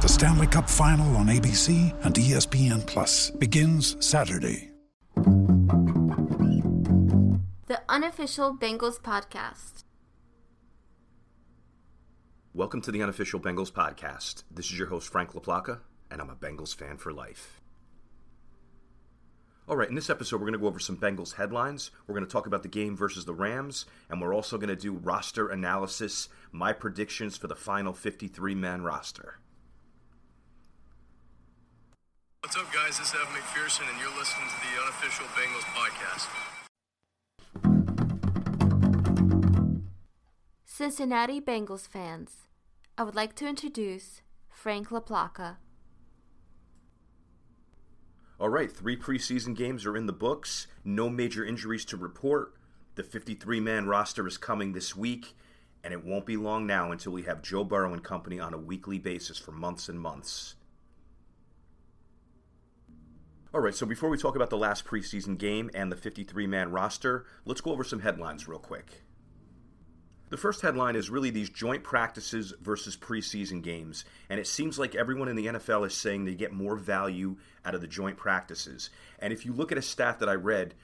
The 0.00 0.08
Stanley 0.08 0.46
Cup 0.46 0.70
Final 0.70 1.16
on 1.16 1.26
ABC 1.26 1.92
and 2.04 2.14
ESPN 2.14 2.86
Plus 2.86 3.30
begins 3.30 3.96
Saturday. 3.98 4.70
The 7.66 7.80
unofficial 7.88 8.56
Bengals 8.56 9.00
podcast. 9.00 9.82
Welcome 12.54 12.80
to 12.82 12.92
the 12.92 13.02
unofficial 13.02 13.40
Bengals 13.40 13.72
podcast. 13.72 14.44
This 14.48 14.66
is 14.66 14.78
your 14.78 14.86
host, 14.86 15.10
Frank 15.10 15.32
LaPlaca, 15.32 15.80
and 16.12 16.20
I'm 16.20 16.30
a 16.30 16.36
Bengals 16.36 16.72
fan 16.72 16.96
for 16.96 17.12
life. 17.12 17.60
All 19.66 19.76
right, 19.76 19.88
in 19.88 19.96
this 19.96 20.10
episode, 20.10 20.36
we're 20.36 20.46
going 20.46 20.52
to 20.52 20.60
go 20.60 20.68
over 20.68 20.78
some 20.78 20.96
Bengals 20.96 21.34
headlines. 21.34 21.90
We're 22.06 22.14
going 22.14 22.24
to 22.24 22.32
talk 22.32 22.46
about 22.46 22.62
the 22.62 22.68
game 22.68 22.96
versus 22.96 23.24
the 23.24 23.34
Rams, 23.34 23.84
and 24.08 24.20
we're 24.20 24.32
also 24.32 24.58
going 24.58 24.68
to 24.68 24.76
do 24.76 24.92
roster 24.92 25.48
analysis, 25.48 26.28
my 26.52 26.72
predictions 26.72 27.36
for 27.36 27.48
the 27.48 27.56
final 27.56 27.92
53 27.92 28.54
man 28.54 28.82
roster. 28.82 29.40
What's 32.40 32.56
up, 32.56 32.72
guys? 32.72 32.98
This 32.98 33.08
is 33.08 33.14
Evan 33.14 33.34
McPherson, 33.34 33.90
and 33.90 33.98
you're 33.98 34.16
listening 34.16 34.46
to 34.46 34.54
the 34.62 34.80
unofficial 34.80 35.26
Bengals 35.34 35.66
podcast. 35.74 36.28
Cincinnati 40.64 41.40
Bengals 41.40 41.88
fans, 41.88 42.46
I 42.96 43.02
would 43.02 43.16
like 43.16 43.34
to 43.36 43.48
introduce 43.48 44.22
Frank 44.48 44.90
LaPlaca. 44.90 45.56
All 48.38 48.48
right, 48.48 48.70
three 48.70 48.96
preseason 48.96 49.56
games 49.56 49.84
are 49.84 49.96
in 49.96 50.06
the 50.06 50.12
books. 50.12 50.68
No 50.84 51.10
major 51.10 51.44
injuries 51.44 51.84
to 51.86 51.96
report. 51.96 52.54
The 52.94 53.02
53 53.02 53.58
man 53.58 53.88
roster 53.88 54.28
is 54.28 54.38
coming 54.38 54.74
this 54.74 54.94
week, 54.94 55.34
and 55.82 55.92
it 55.92 56.04
won't 56.04 56.24
be 56.24 56.36
long 56.36 56.68
now 56.68 56.92
until 56.92 57.10
we 57.10 57.24
have 57.24 57.42
Joe 57.42 57.64
Burrow 57.64 57.92
and 57.92 58.04
company 58.04 58.38
on 58.38 58.54
a 58.54 58.58
weekly 58.58 59.00
basis 59.00 59.38
for 59.38 59.50
months 59.50 59.88
and 59.88 59.98
months. 59.98 60.54
All 63.54 63.60
right, 63.60 63.74
so 63.74 63.86
before 63.86 64.10
we 64.10 64.18
talk 64.18 64.36
about 64.36 64.50
the 64.50 64.58
last 64.58 64.84
preseason 64.84 65.38
game 65.38 65.70
and 65.72 65.90
the 65.90 65.96
53 65.96 66.46
man 66.46 66.70
roster, 66.70 67.24
let's 67.46 67.62
go 67.62 67.72
over 67.72 67.82
some 67.82 68.00
headlines 68.00 68.46
real 68.46 68.58
quick. 68.58 69.04
The 70.28 70.36
first 70.36 70.60
headline 70.60 70.94
is 70.96 71.08
really 71.08 71.30
these 71.30 71.48
joint 71.48 71.82
practices 71.82 72.52
versus 72.60 72.94
preseason 72.94 73.62
games, 73.62 74.04
and 74.28 74.38
it 74.38 74.46
seems 74.46 74.78
like 74.78 74.94
everyone 74.94 75.28
in 75.28 75.36
the 75.36 75.46
NFL 75.46 75.86
is 75.86 75.94
saying 75.94 76.26
they 76.26 76.34
get 76.34 76.52
more 76.52 76.76
value 76.76 77.36
out 77.64 77.74
of 77.74 77.80
the 77.80 77.86
joint 77.86 78.18
practices. 78.18 78.90
And 79.18 79.32
if 79.32 79.46
you 79.46 79.54
look 79.54 79.72
at 79.72 79.78
a 79.78 79.82
stat 79.82 80.18
that 80.18 80.28
I 80.28 80.34
read, 80.34 80.74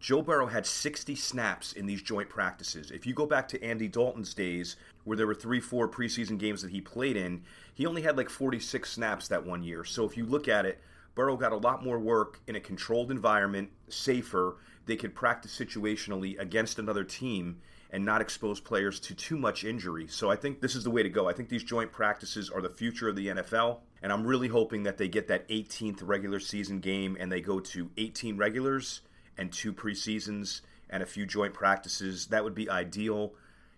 Joe 0.00 0.22
Burrow 0.22 0.46
had 0.46 0.64
60 0.64 1.14
snaps 1.16 1.74
in 1.74 1.84
these 1.84 2.00
joint 2.00 2.30
practices. 2.30 2.90
If 2.90 3.06
you 3.06 3.12
go 3.12 3.26
back 3.26 3.48
to 3.48 3.62
Andy 3.62 3.86
Dalton's 3.86 4.32
days, 4.32 4.76
where 5.04 5.18
there 5.18 5.26
were 5.26 5.34
three, 5.34 5.60
four 5.60 5.90
preseason 5.90 6.38
games 6.38 6.62
that 6.62 6.70
he 6.70 6.80
played 6.80 7.18
in, 7.18 7.42
he 7.74 7.84
only 7.84 8.00
had 8.00 8.16
like 8.16 8.30
46 8.30 8.90
snaps 8.90 9.28
that 9.28 9.44
one 9.44 9.62
year. 9.62 9.84
So 9.84 10.06
if 10.06 10.16
you 10.16 10.24
look 10.24 10.48
at 10.48 10.64
it, 10.64 10.80
Burrow 11.14 11.36
got 11.36 11.52
a 11.52 11.56
lot 11.56 11.84
more 11.84 11.98
work 11.98 12.40
in 12.46 12.56
a 12.56 12.60
controlled 12.60 13.10
environment, 13.10 13.70
safer. 13.88 14.56
They 14.86 14.96
could 14.96 15.14
practice 15.14 15.56
situationally 15.56 16.38
against 16.38 16.78
another 16.78 17.04
team 17.04 17.60
and 17.90 18.04
not 18.04 18.20
expose 18.20 18.58
players 18.58 18.98
to 18.98 19.14
too 19.14 19.36
much 19.36 19.62
injury. 19.62 20.08
So 20.08 20.28
I 20.28 20.34
think 20.34 20.60
this 20.60 20.74
is 20.74 20.82
the 20.82 20.90
way 20.90 21.04
to 21.04 21.08
go. 21.08 21.28
I 21.28 21.32
think 21.32 21.48
these 21.48 21.62
joint 21.62 21.92
practices 21.92 22.50
are 22.50 22.60
the 22.60 22.68
future 22.68 23.08
of 23.08 23.14
the 23.14 23.28
NFL, 23.28 23.78
and 24.02 24.12
I'm 24.12 24.26
really 24.26 24.48
hoping 24.48 24.82
that 24.82 24.98
they 24.98 25.06
get 25.06 25.28
that 25.28 25.48
18th 25.48 26.00
regular 26.02 26.40
season 26.40 26.80
game 26.80 27.16
and 27.20 27.30
they 27.30 27.40
go 27.40 27.60
to 27.60 27.90
18 27.96 28.36
regulars 28.36 29.02
and 29.38 29.52
two 29.52 29.72
preseasons 29.72 30.62
and 30.90 31.02
a 31.02 31.06
few 31.06 31.24
joint 31.24 31.54
practices. 31.54 32.26
That 32.26 32.42
would 32.42 32.54
be 32.54 32.68
ideal. 32.68 33.34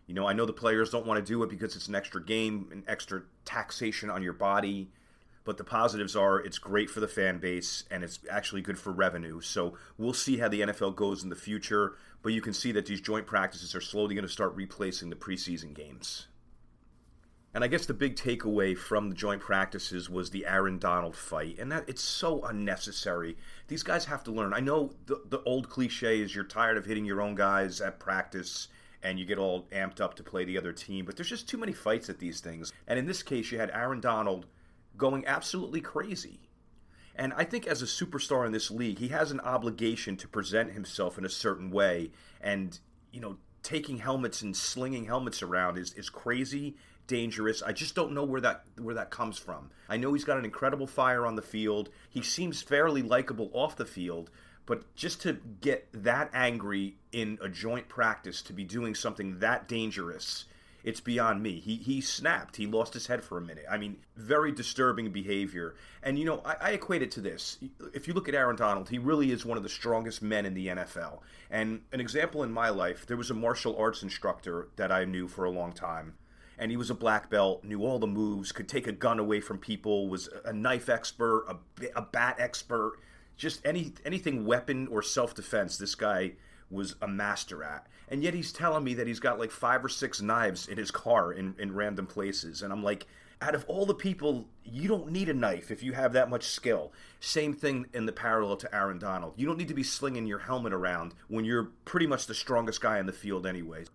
You 0.06 0.14
know, 0.14 0.26
I 0.26 0.32
know 0.32 0.46
the 0.46 0.52
players 0.52 0.90
don't 0.90 1.06
want 1.06 1.24
to 1.24 1.32
do 1.32 1.42
it 1.42 1.50
because 1.50 1.76
it's 1.76 1.88
an 1.88 1.94
extra 1.94 2.24
game, 2.24 2.68
an 2.72 2.84
extra 2.88 3.22
taxation 3.44 4.08
on 4.08 4.22
your 4.22 4.32
body. 4.32 4.90
But 5.46 5.56
the 5.56 5.64
positives 5.64 6.14
are 6.14 6.40
it's 6.40 6.58
great 6.58 6.90
for 6.90 7.00
the 7.00 7.08
fan 7.08 7.38
base 7.38 7.84
and 7.90 8.04
it's 8.04 8.18
actually 8.28 8.60
good 8.60 8.78
for 8.78 8.92
revenue. 8.92 9.40
So 9.40 9.78
we'll 9.96 10.12
see 10.12 10.38
how 10.38 10.48
the 10.48 10.60
NFL 10.60 10.96
goes 10.96 11.22
in 11.22 11.30
the 11.30 11.36
future. 11.36 11.94
But 12.22 12.34
you 12.34 12.42
can 12.42 12.52
see 12.52 12.72
that 12.72 12.84
these 12.84 13.00
joint 13.00 13.26
practices 13.26 13.74
are 13.74 13.80
slowly 13.80 14.14
going 14.14 14.26
to 14.26 14.32
start 14.32 14.54
replacing 14.54 15.08
the 15.08 15.16
preseason 15.16 15.72
games. 15.72 16.26
And 17.54 17.64
I 17.64 17.68
guess 17.68 17.86
the 17.86 17.94
big 17.94 18.16
takeaway 18.16 18.76
from 18.76 19.08
the 19.08 19.14
joint 19.14 19.40
practices 19.40 20.10
was 20.10 20.28
the 20.28 20.44
Aaron 20.44 20.78
Donald 20.78 21.16
fight, 21.16 21.56
and 21.58 21.72
that 21.72 21.88
it's 21.88 22.02
so 22.02 22.44
unnecessary. 22.44 23.38
These 23.68 23.82
guys 23.82 24.04
have 24.04 24.22
to 24.24 24.30
learn. 24.30 24.52
I 24.52 24.60
know 24.60 24.92
the 25.06 25.22
the 25.26 25.40
old 25.44 25.70
cliche 25.70 26.20
is 26.20 26.34
you're 26.34 26.44
tired 26.44 26.76
of 26.76 26.84
hitting 26.84 27.06
your 27.06 27.22
own 27.22 27.34
guys 27.34 27.80
at 27.80 27.98
practice 27.98 28.68
and 29.02 29.18
you 29.18 29.24
get 29.24 29.38
all 29.38 29.68
amped 29.72 30.00
up 30.00 30.14
to 30.14 30.22
play 30.22 30.44
the 30.44 30.58
other 30.58 30.72
team, 30.72 31.04
but 31.04 31.16
there's 31.16 31.28
just 31.28 31.48
too 31.48 31.56
many 31.56 31.72
fights 31.72 32.10
at 32.10 32.18
these 32.18 32.40
things. 32.40 32.72
And 32.88 32.98
in 32.98 33.06
this 33.06 33.22
case, 33.22 33.50
you 33.50 33.58
had 33.58 33.70
Aaron 33.70 34.00
Donald 34.00 34.46
going 34.96 35.26
absolutely 35.26 35.80
crazy. 35.80 36.40
And 37.14 37.32
I 37.34 37.44
think 37.44 37.66
as 37.66 37.82
a 37.82 37.86
superstar 37.86 38.44
in 38.46 38.52
this 38.52 38.70
league, 38.70 38.98
he 38.98 39.08
has 39.08 39.30
an 39.30 39.40
obligation 39.40 40.16
to 40.18 40.28
present 40.28 40.72
himself 40.72 41.16
in 41.16 41.24
a 41.24 41.30
certain 41.30 41.70
way. 41.70 42.10
And, 42.40 42.78
you 43.10 43.20
know, 43.20 43.38
taking 43.62 43.98
helmets 43.98 44.42
and 44.42 44.56
slinging 44.56 45.06
helmets 45.06 45.42
around 45.42 45.78
is, 45.78 45.92
is 45.94 46.10
crazy, 46.10 46.76
dangerous. 47.06 47.62
I 47.62 47.72
just 47.72 47.94
don't 47.94 48.12
know 48.12 48.24
where 48.24 48.40
that 48.42 48.64
where 48.80 48.94
that 48.94 49.10
comes 49.10 49.38
from. 49.38 49.70
I 49.88 49.96
know 49.96 50.12
he's 50.12 50.24
got 50.24 50.38
an 50.38 50.44
incredible 50.44 50.86
fire 50.86 51.26
on 51.26 51.36
the 51.36 51.42
field. 51.42 51.88
He 52.10 52.22
seems 52.22 52.62
fairly 52.62 53.02
likable 53.02 53.50
off 53.52 53.76
the 53.76 53.86
field, 53.86 54.30
but 54.66 54.94
just 54.94 55.22
to 55.22 55.38
get 55.60 55.88
that 55.92 56.30
angry 56.34 56.96
in 57.12 57.38
a 57.40 57.48
joint 57.48 57.88
practice 57.88 58.42
to 58.42 58.52
be 58.52 58.64
doing 58.64 58.94
something 58.94 59.38
that 59.38 59.68
dangerous 59.68 60.44
it's 60.86 61.00
beyond 61.00 61.42
me. 61.42 61.58
He 61.58 61.76
he 61.76 62.00
snapped. 62.00 62.54
He 62.56 62.66
lost 62.66 62.94
his 62.94 63.08
head 63.08 63.24
for 63.24 63.36
a 63.36 63.40
minute. 63.40 63.64
I 63.68 63.76
mean, 63.76 63.96
very 64.16 64.52
disturbing 64.52 65.10
behavior. 65.10 65.74
And 66.00 66.16
you 66.16 66.24
know, 66.24 66.40
I, 66.44 66.56
I 66.60 66.70
equate 66.70 67.02
it 67.02 67.10
to 67.12 67.20
this. 67.20 67.58
If 67.92 68.06
you 68.06 68.14
look 68.14 68.28
at 68.28 68.36
Aaron 68.36 68.54
Donald, 68.54 68.88
he 68.88 68.98
really 68.98 69.32
is 69.32 69.44
one 69.44 69.56
of 69.56 69.64
the 69.64 69.68
strongest 69.68 70.22
men 70.22 70.46
in 70.46 70.54
the 70.54 70.68
NFL. 70.68 71.18
And 71.50 71.82
an 71.92 72.00
example 72.00 72.44
in 72.44 72.52
my 72.52 72.68
life, 72.68 73.04
there 73.04 73.16
was 73.16 73.32
a 73.32 73.34
martial 73.34 73.76
arts 73.76 74.04
instructor 74.04 74.68
that 74.76 74.92
I 74.92 75.04
knew 75.04 75.26
for 75.26 75.44
a 75.44 75.50
long 75.50 75.72
time. 75.72 76.14
And 76.56 76.70
he 76.70 76.76
was 76.76 76.88
a 76.88 76.94
black 76.94 77.28
belt, 77.30 77.64
knew 77.64 77.84
all 77.84 77.98
the 77.98 78.06
moves, 78.06 78.52
could 78.52 78.68
take 78.68 78.86
a 78.86 78.92
gun 78.92 79.18
away 79.18 79.40
from 79.40 79.58
people, 79.58 80.08
was 80.08 80.28
a 80.44 80.52
knife 80.52 80.88
expert, 80.88 81.46
a, 81.48 81.98
a 81.98 82.02
bat 82.02 82.36
expert, 82.38 83.00
just 83.36 83.60
any 83.66 83.92
anything 84.04 84.46
weapon 84.46 84.86
or 84.86 85.02
self 85.02 85.34
defense. 85.34 85.78
This 85.78 85.96
guy 85.96 86.34
was 86.70 86.96
a 87.00 87.08
master 87.08 87.62
at. 87.62 87.86
And 88.08 88.22
yet 88.22 88.34
he's 88.34 88.52
telling 88.52 88.84
me 88.84 88.94
that 88.94 89.06
he's 89.06 89.20
got 89.20 89.38
like 89.38 89.50
five 89.50 89.84
or 89.84 89.88
six 89.88 90.20
knives 90.20 90.68
in 90.68 90.78
his 90.78 90.90
car 90.90 91.32
in, 91.32 91.54
in 91.58 91.74
random 91.74 92.06
places. 92.06 92.62
And 92.62 92.72
I'm 92.72 92.82
like, 92.82 93.06
out 93.40 93.54
of 93.54 93.64
all 93.68 93.84
the 93.84 93.94
people, 93.94 94.48
you 94.64 94.88
don't 94.88 95.10
need 95.10 95.28
a 95.28 95.34
knife 95.34 95.70
if 95.70 95.82
you 95.82 95.92
have 95.92 96.12
that 96.14 96.30
much 96.30 96.44
skill. 96.44 96.92
Same 97.20 97.52
thing 97.52 97.86
in 97.92 98.06
the 98.06 98.12
parallel 98.12 98.56
to 98.56 98.74
Aaron 98.74 98.98
Donald. 98.98 99.34
You 99.36 99.46
don't 99.46 99.58
need 99.58 99.68
to 99.68 99.74
be 99.74 99.82
slinging 99.82 100.26
your 100.26 100.38
helmet 100.38 100.72
around 100.72 101.14
when 101.28 101.44
you're 101.44 101.70
pretty 101.84 102.06
much 102.06 102.26
the 102.26 102.34
strongest 102.34 102.80
guy 102.80 102.98
in 102.98 103.06
the 103.06 103.12
field, 103.12 103.46
anyways. 103.46 103.88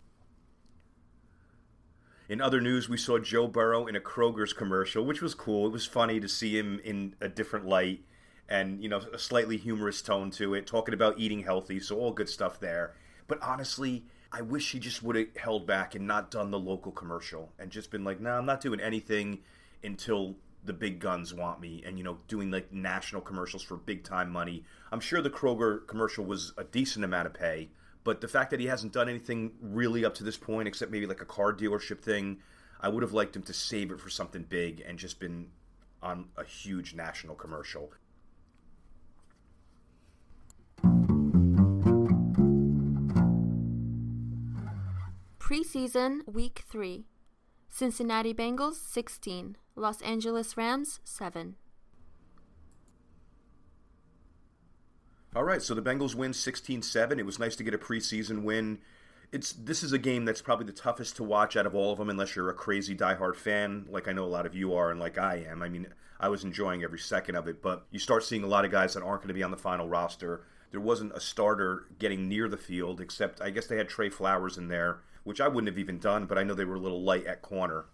In 2.29 2.39
other 2.39 2.61
news, 2.61 2.87
we 2.87 2.97
saw 2.97 3.17
Joe 3.17 3.47
Burrow 3.47 3.87
in 3.87 3.95
a 3.95 3.99
Kroger's 3.99 4.53
commercial, 4.53 5.03
which 5.03 5.21
was 5.21 5.33
cool. 5.33 5.67
It 5.67 5.73
was 5.73 5.85
funny 5.85 6.19
to 6.19 6.29
see 6.29 6.57
him 6.57 6.79
in 6.83 7.15
a 7.19 7.27
different 7.27 7.65
light 7.65 8.05
and, 8.51 8.83
you 8.83 8.89
know, 8.89 8.99
a 9.13 9.17
slightly 9.17 9.55
humorous 9.55 10.01
tone 10.01 10.29
to 10.31 10.53
it, 10.53 10.67
talking 10.67 10.93
about 10.93 11.17
eating 11.17 11.41
healthy, 11.43 11.79
so 11.79 11.97
all 11.97 12.11
good 12.11 12.27
stuff 12.27 12.59
there. 12.59 12.93
But 13.27 13.41
honestly, 13.41 14.03
I 14.29 14.41
wish 14.41 14.73
he 14.73 14.79
just 14.79 15.01
would 15.01 15.15
have 15.15 15.27
held 15.37 15.65
back 15.65 15.95
and 15.95 16.05
not 16.05 16.29
done 16.29 16.51
the 16.51 16.59
local 16.59 16.91
commercial 16.91 17.53
and 17.57 17.71
just 17.71 17.91
been 17.91 18.03
like, 18.03 18.19
"No, 18.19 18.31
nah, 18.31 18.37
I'm 18.37 18.45
not 18.45 18.59
doing 18.59 18.81
anything 18.81 19.39
until 19.83 20.35
the 20.63 20.73
big 20.73 20.99
guns 20.99 21.33
want 21.33 21.59
me 21.59 21.81
and 21.85 21.97
you 21.97 22.03
know 22.03 22.19
doing 22.27 22.51
like 22.51 22.71
national 22.71 23.21
commercials 23.21 23.63
for 23.63 23.77
big 23.77 24.03
time 24.03 24.29
money 24.29 24.63
i'm 24.91 24.99
sure 24.99 25.19
the 25.19 25.29
kroger 25.29 25.87
commercial 25.87 26.23
was 26.23 26.53
a 26.55 26.63
decent 26.63 27.03
amount 27.03 27.25
of 27.25 27.33
pay 27.33 27.67
but 28.03 28.21
the 28.21 28.27
fact 28.27 28.51
that 28.51 28.59
he 28.59 28.67
hasn't 28.67 28.93
done 28.93 29.09
anything 29.09 29.51
really 29.59 30.05
up 30.05 30.13
to 30.13 30.23
this 30.23 30.37
point 30.37 30.67
except 30.67 30.91
maybe 30.91 31.07
like 31.07 31.19
a 31.19 31.25
car 31.25 31.51
dealership 31.51 31.99
thing 31.99 32.37
i 32.79 32.87
would 32.87 33.01
have 33.01 33.11
liked 33.11 33.35
him 33.35 33.41
to 33.41 33.53
save 33.53 33.91
it 33.91 33.99
for 33.99 34.11
something 34.11 34.43
big 34.43 34.83
and 34.87 34.99
just 34.99 35.19
been 35.19 35.47
on 36.03 36.25
a 36.37 36.43
huge 36.43 36.93
national 36.93 37.33
commercial 37.33 37.91
Preseason 45.51 46.25
Week 46.25 46.63
3 46.69 47.03
Cincinnati 47.67 48.33
Bengals 48.33 48.75
16, 48.75 49.57
Los 49.75 50.01
Angeles 50.01 50.55
Rams 50.55 51.01
7. 51.03 51.55
All 55.35 55.43
right, 55.43 55.61
so 55.61 55.75
the 55.75 55.81
Bengals 55.81 56.15
win 56.15 56.31
16-7. 56.31 57.19
It 57.19 57.25
was 57.25 57.37
nice 57.37 57.57
to 57.57 57.63
get 57.65 57.73
a 57.73 57.77
preseason 57.77 58.43
win. 58.43 58.79
It's 59.33 59.51
this 59.51 59.83
is 59.83 59.91
a 59.91 59.97
game 59.97 60.23
that's 60.23 60.41
probably 60.41 60.67
the 60.67 60.71
toughest 60.71 61.17
to 61.17 61.23
watch 61.23 61.57
out 61.57 61.65
of 61.65 61.75
all 61.75 61.91
of 61.91 61.97
them 61.97 62.09
unless 62.09 62.33
you're 62.33 62.49
a 62.49 62.53
crazy 62.53 62.95
diehard 62.95 63.35
fan 63.35 63.87
like 63.89 64.07
I 64.07 64.13
know 64.13 64.23
a 64.23 64.27
lot 64.27 64.45
of 64.45 64.55
you 64.55 64.73
are 64.75 64.89
and 64.89 65.01
like 65.01 65.17
I 65.17 65.45
am. 65.49 65.61
I 65.61 65.67
mean, 65.67 65.87
I 66.17 66.29
was 66.29 66.45
enjoying 66.45 66.81
every 66.81 66.99
second 66.99 67.35
of 67.35 67.49
it, 67.49 67.61
but 67.61 67.85
you 67.91 67.99
start 67.99 68.23
seeing 68.23 68.43
a 68.43 68.47
lot 68.47 68.63
of 68.63 68.71
guys 68.71 68.93
that 68.93 69.03
aren't 69.03 69.23
going 69.23 69.27
to 69.27 69.33
be 69.33 69.43
on 69.43 69.51
the 69.51 69.57
final 69.57 69.89
roster. 69.89 70.45
There 70.71 70.79
wasn't 70.79 71.11
a 71.11 71.19
starter 71.19 71.87
getting 71.99 72.29
near 72.29 72.47
the 72.47 72.55
field 72.55 73.01
except 73.01 73.41
I 73.41 73.49
guess 73.49 73.67
they 73.67 73.75
had 73.75 73.89
Tre 73.89 74.09
Flowers 74.09 74.57
in 74.57 74.69
there 74.69 75.01
which 75.23 75.41
I 75.41 75.47
wouldn't 75.47 75.69
have 75.69 75.79
even 75.79 75.99
done, 75.99 76.25
but 76.25 76.37
I 76.37 76.43
know 76.43 76.53
they 76.53 76.65
were 76.65 76.75
a 76.75 76.79
little 76.79 77.03
light 77.03 77.25
at 77.25 77.41
corner. 77.41 77.85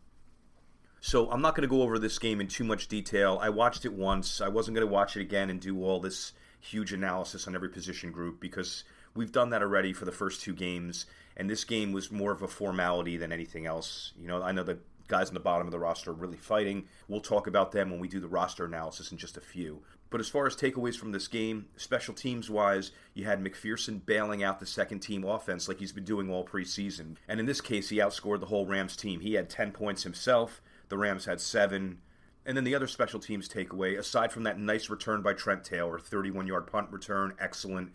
So 1.00 1.29
I'm 1.29 1.41
not 1.41 1.56
going 1.56 1.68
to 1.68 1.74
go 1.74 1.83
over 1.83 2.00
this 2.00 2.18
game 2.19 2.41
in 2.41 2.47
too 2.47 2.63
much 2.63 2.88
detail. 2.88 3.39
I 3.41 3.50
watched 3.50 3.85
it 3.85 3.94
once. 3.94 4.41
I 4.41 4.47
wasn't 4.47 4.75
going 4.75 4.88
to 4.88 4.91
watch 4.91 5.15
it 5.15 5.21
again 5.21 5.50
and 5.50 5.59
do 5.59 5.83
all 5.83 6.00
this 6.00 6.33
huge 6.59 6.91
analysis 6.91 7.47
on 7.47 7.56
every 7.56 7.69
position 7.69 8.12
group 8.12 8.39
because 8.39 8.83
we've 9.13 9.31
done 9.31 9.51
that 9.51 9.62
already 9.62 9.94
for 9.94 10.06
the 10.06 10.12
first 10.12 10.41
two 10.41 10.53
games, 10.53 11.06
and 11.35 11.50
this 11.50 11.63
game 11.63 11.91
was 11.91 12.12
more 12.12 12.31
of 12.31 12.41
a 12.41 12.47
formality 12.47 13.18
than 13.18 13.31
anything 13.31 13.65
else. 13.65 14.13
You 14.19 14.27
know, 14.27 14.41
I 14.41 14.51
know 14.51 14.63
the 14.63 14.79
guys 15.07 15.29
on 15.29 15.33
the 15.33 15.39
bottom 15.39 15.68
of 15.68 15.71
the 15.71 15.79
roster 15.79 16.12
are 16.12 16.15
really 16.15 16.38
fighting. 16.38 16.85
We'll 17.07 17.21
talk 17.21 17.47
about 17.47 17.71
them 17.71 17.89
when 17.89 18.00
we 18.00 18.07
do 18.07 18.19
the 18.19 18.27
roster 18.27 18.65
analysis 18.65 19.12
in 19.12 19.18
just 19.18 19.38
a 19.38 19.41
few. 19.41 19.83
But 20.09 20.21
as 20.21 20.30
far 20.30 20.48
as 20.48 20.56
takeaways 20.56 20.95
from 20.98 21.12
this 21.12 21.27
game, 21.27 21.68
special 21.75 22.13
teams 22.13 22.50
wise, 22.50 22.92
you 23.13 23.25
had 23.25 23.44
McPherson 23.44 24.06
bailing 24.06 24.42
out 24.42 24.59
the 24.59 24.65
second 24.65 25.00
team 25.00 25.25
offense 25.25 25.68
like 25.68 25.80
he's 25.80 25.92
been 25.92 26.06
doing 26.06 26.30
all 26.30 26.45
preseason. 26.45 27.18
And 27.27 27.39
in 27.39 27.45
this 27.45 27.59
case, 27.59 27.89
he 27.89 27.98
outscored 27.98 28.39
the 28.39 28.45
whole 28.45 28.65
Rams 28.65 28.95
team. 28.95 29.19
He 29.19 29.33
had 29.33 29.50
10 29.50 29.71
points 29.71 30.04
himself, 30.04 30.62
the 30.89 30.98
Rams 30.98 31.25
had 31.25 31.42
seven. 31.42 32.00
And 32.45 32.56
then 32.56 32.63
the 32.63 32.75
other 32.75 32.88
special 32.88 33.19
teams 33.19 33.50
takeaway, 33.50 33.98
aside 33.98 34.31
from 34.31 34.44
that 34.44 34.57
nice 34.57 34.89
return 34.89 35.21
by 35.21 35.33
Trent 35.33 35.65
Taylor, 35.65 36.00
31 36.00 36.48
yard 36.48 36.68
punt 36.68 36.89
return, 36.92 37.33
excellent. 37.39 37.92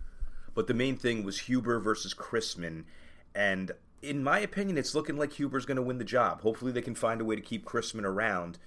But 0.54 0.66
the 0.66 0.74
main 0.74 0.96
thing 0.96 1.24
was 1.24 1.40
Huber 1.40 1.80
versus 1.80 2.12
Chrisman. 2.12 2.84
And 3.34 3.72
in 4.02 4.22
my 4.22 4.40
opinion, 4.40 4.76
it's 4.76 4.94
looking 4.94 5.16
like 5.16 5.32
Huber's 5.32 5.64
going 5.64 5.76
to 5.76 5.82
win 5.82 5.96
the 5.96 6.04
job. 6.04 6.42
Hopefully, 6.42 6.72
they 6.72 6.82
can 6.82 6.94
find 6.94 7.22
a 7.22 7.24
way 7.24 7.36
to 7.36 7.40
keep 7.40 7.64
Chrisman 7.64 8.04
around 8.04 8.58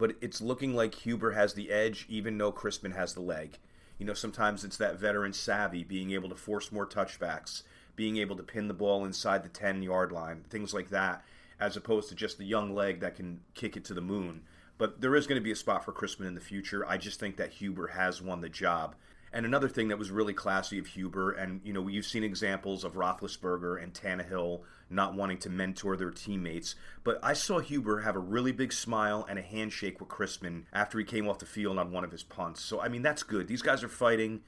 but 0.00 0.16
it's 0.22 0.40
looking 0.40 0.74
like 0.74 0.94
Huber 0.94 1.32
has 1.32 1.52
the 1.52 1.70
edge, 1.70 2.06
even 2.08 2.38
though 2.38 2.50
Chrisman 2.50 2.96
has 2.96 3.12
the 3.12 3.20
leg. 3.20 3.58
You 3.98 4.06
know, 4.06 4.14
sometimes 4.14 4.64
it's 4.64 4.78
that 4.78 4.98
veteran 4.98 5.34
savvy, 5.34 5.84
being 5.84 6.12
able 6.12 6.30
to 6.30 6.34
force 6.34 6.72
more 6.72 6.86
touchbacks, 6.86 7.64
being 7.96 8.16
able 8.16 8.34
to 8.36 8.42
pin 8.42 8.66
the 8.66 8.72
ball 8.72 9.04
inside 9.04 9.42
the 9.42 9.50
10 9.50 9.82
yard 9.82 10.10
line, 10.10 10.44
things 10.48 10.72
like 10.72 10.88
that, 10.88 11.22
as 11.60 11.76
opposed 11.76 12.08
to 12.08 12.14
just 12.14 12.38
the 12.38 12.46
young 12.46 12.74
leg 12.74 13.00
that 13.00 13.14
can 13.14 13.40
kick 13.52 13.76
it 13.76 13.84
to 13.84 13.94
the 13.94 14.00
moon. 14.00 14.40
But 14.78 15.02
there 15.02 15.14
is 15.14 15.26
going 15.26 15.38
to 15.38 15.44
be 15.44 15.52
a 15.52 15.56
spot 15.56 15.84
for 15.84 15.92
Chrisman 15.92 16.28
in 16.28 16.34
the 16.34 16.40
future. 16.40 16.82
I 16.88 16.96
just 16.96 17.20
think 17.20 17.36
that 17.36 17.50
Huber 17.50 17.88
has 17.88 18.22
won 18.22 18.40
the 18.40 18.48
job. 18.48 18.94
And 19.32 19.46
another 19.46 19.68
thing 19.68 19.88
that 19.88 19.98
was 19.98 20.10
really 20.10 20.34
classy 20.34 20.78
of 20.78 20.88
Huber, 20.88 21.32
and 21.32 21.60
you 21.64 21.72
know, 21.72 21.86
you've 21.86 22.06
seen 22.06 22.24
examples 22.24 22.82
of 22.82 22.94
Roethlisberger 22.94 23.80
and 23.80 23.94
Tannehill 23.94 24.62
not 24.88 25.14
wanting 25.14 25.38
to 25.38 25.50
mentor 25.50 25.96
their 25.96 26.10
teammates, 26.10 26.74
but 27.04 27.20
I 27.22 27.34
saw 27.34 27.60
Huber 27.60 28.00
have 28.00 28.16
a 28.16 28.20
really 28.20 28.50
big 28.50 28.72
smile 28.72 29.24
and 29.28 29.38
a 29.38 29.42
handshake 29.42 30.00
with 30.00 30.08
Chrisman 30.08 30.64
after 30.72 30.98
he 30.98 31.04
came 31.04 31.28
off 31.28 31.38
the 31.38 31.46
field 31.46 31.78
on 31.78 31.92
one 31.92 32.02
of 32.02 32.10
his 32.10 32.24
punts. 32.24 32.60
So 32.60 32.80
I 32.80 32.88
mean, 32.88 33.02
that's 33.02 33.22
good. 33.22 33.46
These 33.46 33.62
guys 33.62 33.84
are 33.84 33.88
fighting. 33.88 34.40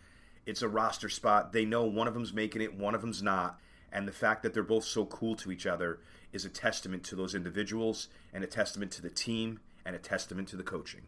It's 0.44 0.62
a 0.62 0.68
roster 0.68 1.08
spot. 1.08 1.52
They 1.52 1.64
know 1.64 1.84
one 1.84 2.08
of 2.08 2.14
them's 2.14 2.32
making 2.32 2.62
it, 2.62 2.74
one 2.74 2.96
of 2.96 3.00
them's 3.00 3.22
not. 3.22 3.60
And 3.92 4.08
the 4.08 4.12
fact 4.12 4.42
that 4.42 4.52
they're 4.52 4.64
both 4.64 4.84
so 4.84 5.04
cool 5.04 5.36
to 5.36 5.52
each 5.52 5.66
other 5.66 6.00
is 6.32 6.44
a 6.44 6.48
testament 6.48 7.04
to 7.04 7.14
those 7.14 7.34
individuals 7.34 8.08
and 8.32 8.42
a 8.42 8.48
testament 8.48 8.90
to 8.92 9.02
the 9.02 9.10
team 9.10 9.60
and 9.84 9.94
a 9.94 9.98
testament 9.98 10.48
to 10.48 10.56
the 10.56 10.62
coaching. 10.62 11.02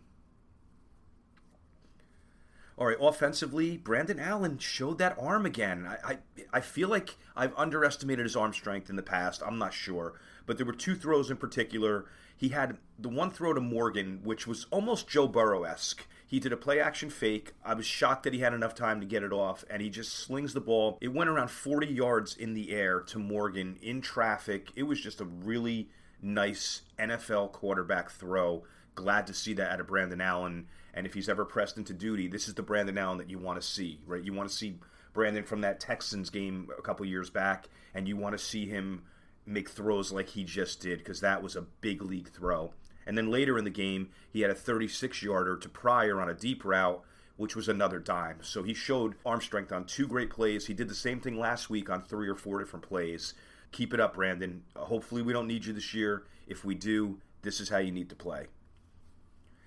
All 2.76 2.88
right, 2.88 2.96
offensively, 3.00 3.76
Brandon 3.76 4.18
Allen 4.18 4.58
showed 4.58 4.98
that 4.98 5.16
arm 5.18 5.46
again. 5.46 5.86
I, 5.86 6.12
I, 6.12 6.18
I 6.54 6.60
feel 6.60 6.88
like 6.88 7.16
I've 7.36 7.56
underestimated 7.56 8.24
his 8.24 8.34
arm 8.34 8.52
strength 8.52 8.90
in 8.90 8.96
the 8.96 9.02
past. 9.02 9.42
I'm 9.46 9.58
not 9.58 9.72
sure, 9.72 10.14
but 10.44 10.56
there 10.56 10.66
were 10.66 10.72
two 10.72 10.96
throws 10.96 11.30
in 11.30 11.36
particular. 11.36 12.06
He 12.36 12.48
had 12.48 12.78
the 12.98 13.08
one 13.08 13.30
throw 13.30 13.52
to 13.52 13.60
Morgan, 13.60 14.20
which 14.24 14.48
was 14.48 14.66
almost 14.72 15.06
Joe 15.06 15.28
Burrow 15.28 15.62
esque. 15.62 16.04
He 16.26 16.40
did 16.40 16.52
a 16.52 16.56
play 16.56 16.80
action 16.80 17.10
fake. 17.10 17.52
I 17.64 17.74
was 17.74 17.86
shocked 17.86 18.24
that 18.24 18.32
he 18.32 18.40
had 18.40 18.54
enough 18.54 18.74
time 18.74 18.98
to 18.98 19.06
get 19.06 19.22
it 19.22 19.32
off, 19.32 19.64
and 19.70 19.80
he 19.80 19.88
just 19.88 20.12
slings 20.12 20.52
the 20.52 20.60
ball. 20.60 20.98
It 21.00 21.14
went 21.14 21.30
around 21.30 21.52
40 21.52 21.86
yards 21.86 22.34
in 22.34 22.54
the 22.54 22.72
air 22.72 22.98
to 23.02 23.20
Morgan 23.20 23.78
in 23.82 24.00
traffic. 24.00 24.72
It 24.74 24.82
was 24.82 25.00
just 25.00 25.20
a 25.20 25.24
really 25.26 25.90
nice 26.20 26.82
NFL 26.98 27.52
quarterback 27.52 28.10
throw. 28.10 28.64
Glad 28.96 29.28
to 29.28 29.34
see 29.34 29.54
that 29.54 29.70
out 29.70 29.80
of 29.80 29.86
Brandon 29.86 30.20
Allen 30.20 30.66
and 30.94 31.06
if 31.06 31.14
he's 31.14 31.28
ever 31.28 31.44
pressed 31.44 31.76
into 31.76 31.92
duty, 31.92 32.28
this 32.28 32.48
is 32.48 32.54
the 32.54 32.62
Brandon 32.62 32.96
Allen 32.96 33.18
that 33.18 33.28
you 33.28 33.38
want 33.38 33.60
to 33.60 33.66
see, 33.66 34.00
right? 34.06 34.22
You 34.22 34.32
want 34.32 34.48
to 34.48 34.54
see 34.54 34.78
Brandon 35.12 35.44
from 35.44 35.60
that 35.60 35.80
Texans 35.80 36.30
game 36.30 36.68
a 36.78 36.82
couple 36.82 37.04
years 37.04 37.30
back, 37.30 37.68
and 37.94 38.08
you 38.08 38.16
want 38.16 38.38
to 38.38 38.44
see 38.44 38.66
him 38.66 39.02
make 39.44 39.68
throws 39.68 40.12
like 40.12 40.28
he 40.30 40.44
just 40.44 40.80
did 40.80 40.98
because 40.98 41.20
that 41.20 41.42
was 41.42 41.56
a 41.56 41.62
big 41.62 42.00
league 42.02 42.30
throw. 42.30 42.72
And 43.06 43.18
then 43.18 43.30
later 43.30 43.58
in 43.58 43.64
the 43.64 43.70
game, 43.70 44.10
he 44.30 44.40
had 44.40 44.50
a 44.50 44.54
36 44.54 45.22
yarder 45.22 45.56
to 45.56 45.68
Pryor 45.68 46.20
on 46.20 46.30
a 46.30 46.34
deep 46.34 46.64
route, 46.64 47.02
which 47.36 47.56
was 47.56 47.68
another 47.68 47.98
dime. 47.98 48.38
So 48.42 48.62
he 48.62 48.72
showed 48.72 49.16
arm 49.26 49.40
strength 49.40 49.72
on 49.72 49.84
two 49.84 50.06
great 50.06 50.30
plays. 50.30 50.66
He 50.66 50.74
did 50.74 50.88
the 50.88 50.94
same 50.94 51.20
thing 51.20 51.38
last 51.38 51.68
week 51.68 51.90
on 51.90 52.02
three 52.02 52.28
or 52.28 52.36
four 52.36 52.60
different 52.60 52.86
plays. 52.86 53.34
Keep 53.72 53.92
it 53.92 54.00
up, 54.00 54.14
Brandon. 54.14 54.62
Hopefully, 54.76 55.20
we 55.20 55.32
don't 55.32 55.48
need 55.48 55.64
you 55.64 55.72
this 55.72 55.92
year. 55.92 56.24
If 56.46 56.64
we 56.64 56.74
do, 56.74 57.18
this 57.42 57.60
is 57.60 57.68
how 57.68 57.78
you 57.78 57.90
need 57.90 58.08
to 58.10 58.16
play. 58.16 58.46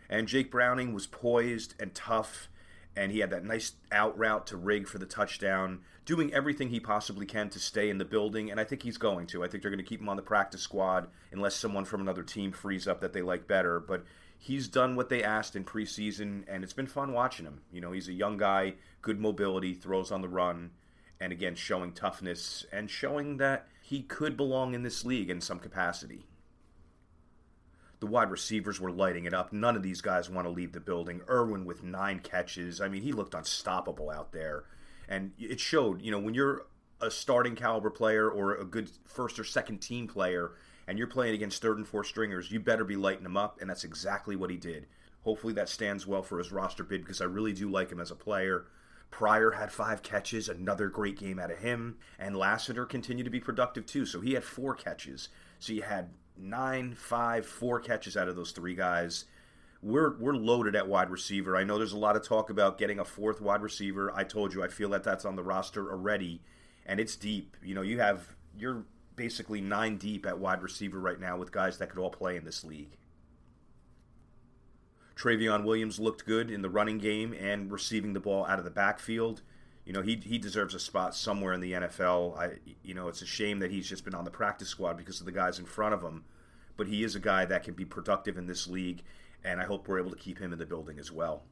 And 0.09 0.27
Jake 0.27 0.51
Browning 0.51 0.93
was 0.93 1.07
poised 1.07 1.73
and 1.79 1.93
tough, 1.93 2.49
and 2.95 3.11
he 3.11 3.19
had 3.19 3.29
that 3.29 3.45
nice 3.45 3.73
out 3.91 4.17
route 4.17 4.47
to 4.47 4.57
Rigg 4.57 4.87
for 4.87 4.97
the 4.97 5.05
touchdown, 5.05 5.81
doing 6.05 6.33
everything 6.33 6.69
he 6.69 6.79
possibly 6.79 7.25
can 7.25 7.49
to 7.49 7.59
stay 7.59 7.89
in 7.89 7.97
the 7.97 8.05
building, 8.05 8.49
and 8.49 8.59
I 8.59 8.63
think 8.63 8.83
he's 8.83 8.97
going 8.97 9.27
to. 9.27 9.43
I 9.43 9.47
think 9.47 9.61
they're 9.61 9.71
going 9.71 9.83
to 9.83 9.89
keep 9.89 10.01
him 10.01 10.09
on 10.09 10.15
the 10.15 10.21
practice 10.21 10.61
squad 10.61 11.07
unless 11.31 11.55
someone 11.55 11.85
from 11.85 12.01
another 12.01 12.23
team 12.23 12.51
frees 12.51 12.87
up 12.87 13.01
that 13.01 13.13
they 13.13 13.21
like 13.21 13.47
better. 13.47 13.79
But 13.79 14.05
he's 14.39 14.67
done 14.67 14.95
what 14.95 15.09
they 15.09 15.23
asked 15.23 15.55
in 15.55 15.63
preseason, 15.63 16.43
and 16.47 16.63
it's 16.63 16.73
been 16.73 16.87
fun 16.87 17.11
watching 17.13 17.45
him. 17.45 17.61
You 17.71 17.81
know, 17.81 17.91
he's 17.91 18.07
a 18.07 18.13
young 18.13 18.37
guy, 18.37 18.75
good 19.01 19.19
mobility, 19.19 19.73
throws 19.73 20.11
on 20.11 20.21
the 20.21 20.29
run, 20.29 20.71
and 21.19 21.31
again, 21.31 21.55
showing 21.55 21.91
toughness 21.91 22.65
and 22.71 22.89
showing 22.89 23.37
that 23.37 23.67
he 23.81 24.01
could 24.01 24.37
belong 24.37 24.73
in 24.73 24.83
this 24.83 25.03
league 25.05 25.29
in 25.29 25.41
some 25.41 25.59
capacity. 25.59 26.25
The 27.99 28.07
wide 28.07 28.29
receivers 28.29 28.79
were 28.79 28.91
lighting 28.91 29.25
it 29.25 29.33
up. 29.33 29.51
None 29.51 29.75
of 29.75 29.83
these 29.83 30.01
guys 30.01 30.29
want 30.29 30.45
to 30.45 30.51
leave 30.51 30.71
the 30.71 30.79
building. 30.79 31.21
Irwin 31.29 31.65
with 31.65 31.83
nine 31.83 32.19
catches. 32.19 32.79
I 32.79 32.87
mean, 32.87 33.01
he 33.01 33.11
looked 33.11 33.33
unstoppable 33.33 34.09
out 34.09 34.31
there. 34.31 34.65
And 35.09 35.31
it 35.39 35.59
showed, 35.59 36.01
you 36.01 36.11
know, 36.11 36.19
when 36.19 36.33
you're 36.33 36.67
a 37.01 37.09
starting 37.09 37.55
caliber 37.55 37.89
player 37.89 38.29
or 38.29 38.55
a 38.55 38.65
good 38.65 38.91
first 39.05 39.39
or 39.39 39.43
second 39.43 39.79
team 39.79 40.07
player 40.07 40.51
and 40.87 40.97
you're 40.97 41.07
playing 41.07 41.33
against 41.33 41.61
third 41.61 41.77
and 41.77 41.87
fourth 41.87 42.07
stringers, 42.07 42.51
you 42.51 42.59
better 42.59 42.83
be 42.83 42.95
lighting 42.95 43.23
them 43.23 43.37
up. 43.37 43.59
And 43.61 43.69
that's 43.69 43.83
exactly 43.83 44.35
what 44.35 44.49
he 44.51 44.57
did. 44.57 44.87
Hopefully 45.23 45.53
that 45.53 45.69
stands 45.69 46.05
well 46.05 46.23
for 46.23 46.37
his 46.37 46.51
roster 46.51 46.83
bid 46.83 47.01
because 47.01 47.21
I 47.21 47.25
really 47.25 47.53
do 47.53 47.69
like 47.69 47.91
him 47.91 47.99
as 47.99 48.11
a 48.11 48.15
player. 48.15 48.65
Pryor 49.09 49.51
had 49.51 49.71
five 49.71 50.03
catches, 50.03 50.49
another 50.49 50.89
great 50.89 51.17
game 51.17 51.39
out 51.39 51.51
of 51.51 51.59
him. 51.59 51.97
And 52.19 52.35
Lassiter 52.35 52.85
continued 52.85 53.23
to 53.23 53.29
be 53.29 53.39
productive 53.39 53.85
too. 53.85 54.05
So 54.05 54.21
he 54.21 54.33
had 54.33 54.43
four 54.43 54.75
catches. 54.75 55.29
So 55.59 55.73
you 55.73 55.81
had 55.81 56.09
nine, 56.37 56.95
five, 56.95 57.45
four 57.45 57.79
catches 57.79 58.15
out 58.15 58.27
of 58.27 58.35
those 58.35 58.51
three 58.51 58.75
guys. 58.75 59.25
We're 59.81 60.17
we're 60.17 60.35
loaded 60.35 60.75
at 60.75 60.87
wide 60.87 61.09
receiver. 61.09 61.55
I 61.55 61.63
know 61.63 61.77
there's 61.77 61.93
a 61.93 61.97
lot 61.97 62.15
of 62.15 62.23
talk 62.23 62.49
about 62.49 62.77
getting 62.77 62.99
a 62.99 63.05
fourth 63.05 63.41
wide 63.41 63.61
receiver. 63.61 64.11
I 64.15 64.23
told 64.23 64.53
you 64.53 64.63
I 64.63 64.67
feel 64.67 64.89
that 64.89 65.03
that's 65.03 65.25
on 65.25 65.35
the 65.35 65.43
roster 65.43 65.91
already, 65.91 66.41
and 66.85 66.99
it's 66.99 67.15
deep. 67.15 67.55
You 67.63 67.75
know, 67.75 67.83
you 67.83 67.99
have 67.99 68.35
you're 68.57 68.85
basically 69.15 69.61
nine 69.61 69.97
deep 69.97 70.25
at 70.25 70.39
wide 70.39 70.61
receiver 70.61 70.99
right 70.99 71.19
now 71.19 71.37
with 71.37 71.51
guys 71.51 71.77
that 71.77 71.89
could 71.89 71.99
all 71.99 72.09
play 72.09 72.35
in 72.37 72.45
this 72.45 72.63
league. 72.63 72.97
Trayveon 75.15 75.63
Williams 75.63 75.99
looked 75.99 76.25
good 76.25 76.51
in 76.51 76.61
the 76.61 76.69
running 76.69 76.99
game 76.99 77.33
and 77.33 77.71
receiving 77.71 78.13
the 78.13 78.19
ball 78.19 78.45
out 78.45 78.59
of 78.59 78.65
the 78.65 78.71
backfield 78.71 79.41
you 79.87 79.93
know, 79.93 80.03
he 80.03 80.17
he 80.17 80.37
deserves 80.37 80.75
a 80.75 80.79
spot 80.79 81.15
somewhere 81.15 81.53
in 81.53 81.61
the 81.61 81.71
NFL. 81.71 82.37
I 82.37 82.59
you 82.83 82.93
know, 82.93 83.07
it's 83.07 83.23
a 83.23 83.25
shame 83.25 83.59
that 83.59 83.71
he's 83.71 83.89
just 83.89 84.05
been 84.05 84.13
on 84.13 84.25
the 84.25 84.29
practice 84.29 84.67
squad 84.67 84.97
because 84.97 85.19
of 85.19 85.25
the 85.25 85.31
guys 85.31 85.57
in 85.57 85.65
front 85.65 85.95
of 85.95 86.03
him, 86.03 86.25
but 86.75 86.87
he 86.87 87.03
is 87.03 87.15
a 87.15 87.19
guy 87.19 87.45
that 87.45 87.63
can 87.63 87.73
be 87.73 87.85
productive 87.85 88.37
in 88.37 88.45
this 88.45 88.67
league 88.67 89.01
and 89.43 89.61
I 89.61 89.65
hope 89.65 89.87
we're 89.87 89.99
able 89.99 90.11
to 90.11 90.17
keep 90.17 90.39
him 90.39 90.53
in 90.53 90.59
the 90.59 90.65
building 90.65 90.99
as 90.99 91.11
well. 91.11 91.43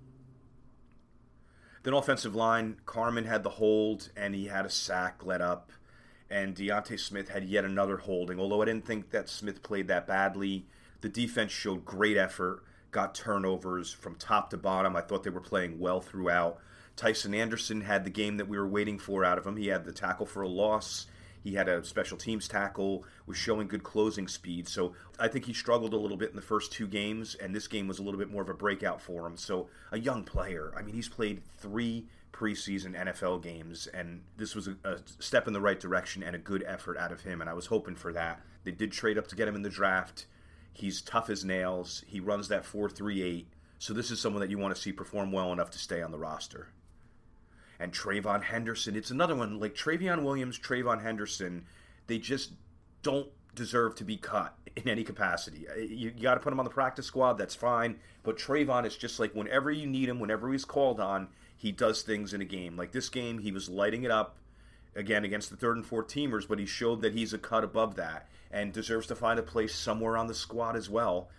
Then 1.84 1.94
offensive 1.94 2.36
line, 2.36 2.78
Carman 2.86 3.26
had 3.26 3.44
the 3.44 3.52
hold 3.52 4.10
and 4.16 4.34
he 4.34 4.48
had 4.48 4.66
a 4.66 4.70
sack 4.70 5.22
let 5.24 5.42
up, 5.42 5.72
and 6.30 6.56
D'Ante 6.56 6.98
Smith 6.98 7.30
had 7.30 7.46
yet 7.46 7.64
another 7.64 7.98
holding. 7.98 8.40
Although 8.40 8.62
I 8.62 8.66
didn't 8.66 8.86
think 8.86 9.12
that 9.12 9.30
Smith 9.30 9.62
played 9.62 9.88
that 9.88 10.08
badly, 10.08 10.66
the 11.02 11.10
defense 11.10 11.52
showed 11.52 11.86
great 11.86 12.18
effort, 12.18 12.64
got 12.92 13.14
turnovers 13.14 13.94
from 13.94 14.16
top 14.16 14.50
to 14.50 14.58
bottom. 14.58 14.96
I 14.96 15.02
thought 15.02 15.24
they 15.24 15.30
were 15.30 15.42
playing 15.42 15.80
well 15.80 16.02
throughout. 16.02 16.58
Tycen 16.98 17.36
Anderson 17.36 17.82
had 17.82 18.06
the 18.06 18.10
game 18.10 18.38
that 18.38 18.48
we 18.48 18.58
were 18.58 18.68
waiting 18.68 19.00
for 19.00 19.26
out 19.26 19.38
of 19.38 19.46
him. 19.46 19.58
He 19.58 19.68
had 19.68 19.84
the 19.84 19.92
tackle 19.92 20.26
for 20.26 20.42
a 20.42 20.48
loss. 20.48 21.08
He 21.44 21.54
had 21.54 21.70
a 21.70 21.84
special 21.84 22.18
teams 22.18 22.48
tackle, 22.48 23.06
was 23.28 23.38
showing 23.38 23.68
good 23.68 23.84
closing 23.84 24.28
speed. 24.28 24.68
So 24.68 24.94
I 25.20 25.28
think 25.28 25.46
he 25.46 25.54
struggled 25.54 25.94
a 25.94 25.98
little 25.98 26.18
bit 26.18 26.32
in 26.32 26.36
the 26.36 26.42
first 26.42 26.72
two 26.72 26.88
games, 26.88 27.36
and 27.36 27.54
this 27.54 27.68
game 27.68 27.88
was 27.88 28.00
a 28.00 28.04
little 28.04 28.20
bit 28.20 28.32
more 28.32 28.42
of 28.42 28.50
a 28.50 28.56
breakout 28.56 29.00
for 29.00 29.28
him. 29.28 29.38
So 29.38 29.68
a 29.92 30.00
young 30.00 30.24
player. 30.24 30.74
I 30.76 30.82
mean, 30.82 30.96
he's 30.96 31.08
played 31.08 31.44
three 31.58 32.08
preseason 32.34 32.96
NFL 32.96 33.44
games, 33.44 33.86
and 33.86 34.24
this 34.38 34.56
was 34.56 34.68
a, 34.68 34.76
a, 34.84 34.98
step 35.20 35.46
in 35.46 35.54
the 35.54 35.62
right 35.62 35.80
direction 35.80 36.24
and 36.24 36.36
a 36.36 36.40
good 36.40 36.64
effort 36.66 36.98
out 36.98 37.12
of 37.12 37.22
him, 37.22 37.42
and 37.42 37.50
I 37.50 37.54
was 37.54 37.68
hoping 37.68 37.96
for 37.96 38.12
that. 38.14 38.42
They 38.64 38.72
did 38.72 38.92
trade 38.92 39.20
up 39.20 39.28
to 39.28 39.36
get 39.36 39.48
him 39.48 39.56
in 39.56 39.62
the 39.62 39.70
draft. 39.70 40.26
He's 40.74 41.00
tough 41.00 41.30
as 41.30 41.46
nails. 41.46 42.04
He 42.08 42.20
runs 42.20 42.48
that 42.48 42.66
4 42.66 42.90
3 42.90 43.22
8. 43.22 43.48
So 43.78 43.94
this 43.94 44.10
is 44.10 44.20
someone 44.20 44.42
that 44.42 44.50
you 44.50 44.58
want 44.58 44.76
to 44.76 44.82
see 44.82 44.92
perform 44.92 45.32
well 45.32 45.54
enough 45.54 45.70
to 45.72 45.78
stay 45.78 46.02
on 46.02 46.12
the 46.12 46.18
roster 46.18 46.70
and 47.80 47.92
Trayvon 47.92 48.44
Henderson. 48.44 48.96
It's 48.96 49.12
another 49.12 49.36
one 49.36 49.60
like 49.60 49.76
Trayveon 49.76 50.24
Williams, 50.24 50.60
Trayvon 50.60 51.02
Henderson. 51.02 51.66
They 52.08 52.20
just 52.20 52.54
don't 53.02 53.30
deserve 53.56 53.96
to 53.96 54.04
be 54.04 54.18
cut 54.18 54.56
in 54.76 54.88
any 54.88 55.04
capacity. 55.04 55.68
Uh, 55.68 55.78
you, 55.78 56.12
you 56.16 56.24
got 56.24 56.36
to 56.36 56.40
put 56.40 56.54
him 56.54 56.60
on 56.60 56.66
the 56.66 56.72
practice 56.72 57.06
squad. 57.06 57.34
That's 57.34 57.56
fine. 57.56 57.98
But 58.24 58.38
Trayvon 58.38 58.86
is 58.86 58.96
just 58.96 59.20
like 59.20 59.34
whenever 59.34 59.72
you 59.72 59.88
need 59.88 60.10
him, 60.10 60.20
whenever 60.20 60.52
he's 60.52 60.66
called 60.66 61.00
on, 61.00 61.30
he 61.58 61.72
does 61.72 62.02
things 62.02 62.34
in 62.34 62.42
a 62.42 62.46
game. 62.46 62.76
Like 62.76 62.92
this 62.92 63.10
game, 63.10 63.40
he 63.40 63.52
was 63.52 63.70
lighting 63.70 64.04
it 64.04 64.12
up 64.12 64.38
again 64.96 65.26
against 65.26 65.50
the 65.50 65.58
third 65.58 65.78
and 65.78 65.86
fourth 65.86 66.08
teamers, 66.08 66.48
but 66.48 66.60
he 66.60 66.66
showed 66.66 67.02
that 67.02 67.14
he's 67.14 67.34
a 67.34 67.38
cut 67.38 67.64
above 67.64 67.96
that 67.96 68.28
and 68.52 68.72
deserves 68.72 69.08
to 69.08 69.16
find 69.16 69.40
a 69.40 69.44
place 69.44 69.76
somewhere 69.76 70.18
on 70.18 70.28
the 70.28 70.34
squad 70.34 70.76
as 70.76 70.90
well. 70.90 71.30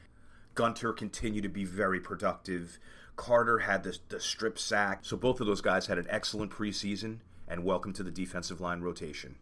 Gunter 0.55 0.93
continued 0.93 1.43
to 1.43 1.49
be 1.49 1.65
very 1.65 2.01
productive. 2.01 2.79
Carter 3.17 3.61
had 3.61 3.83
the, 3.83 3.99
the 4.09 4.21
strip 4.21 4.59
sack. 4.59 5.01
So 5.03 5.17
both 5.17 5.41
of 5.41 5.47
those 5.47 5.63
guys 5.63 5.87
had 5.87 5.99
an 5.99 6.07
excellent 6.09 6.53
preseason, 6.53 7.19
and 7.49 7.65
welcome 7.65 7.93
to 7.95 8.03
the 8.03 8.11
defensive 8.11 8.61
line 8.61 8.83
rotation. 8.83 9.37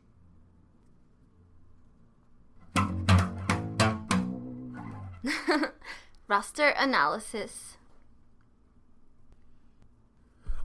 Roster 6.28 6.69
analysis. 6.69 7.76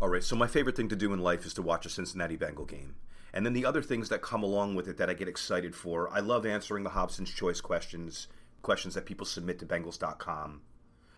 All 0.01 0.08
right, 0.08 0.24
so 0.24 0.36
my 0.36 0.48
favorite 0.48 0.78
thing 0.78 0.88
to 0.89 0.96
do 0.96 1.12
in 1.12 1.20
life 1.20 1.46
is 1.46 1.54
to 1.56 1.62
watch 1.62 1.86
a 1.86 1.89
Cincinnati 1.89 2.38
Bengal 2.38 2.66
game. 2.66 2.96
And 3.34 3.46
then 3.46 3.54
the 3.54 3.66
other 3.66 3.82
things 3.82 4.10
that 4.10 4.22
come 4.22 4.44
along 4.44 4.75
with 4.75 4.88
it 4.88 4.98
that 4.98 5.10
I 5.10 5.13
get 5.13 5.28
excited 5.28 5.75
for, 5.75 6.10
I 6.12 6.20
love 6.20 6.46
answering 6.46 6.84
the 6.84 6.92
Hobson's 6.92 7.32
Choice 7.32 7.62
questions, 7.62 8.28
questions 8.62 8.96
that 8.96 9.06
people 9.06 9.25
submit 9.25 9.60
to 9.60 9.66
Bengals.com. 9.66 10.62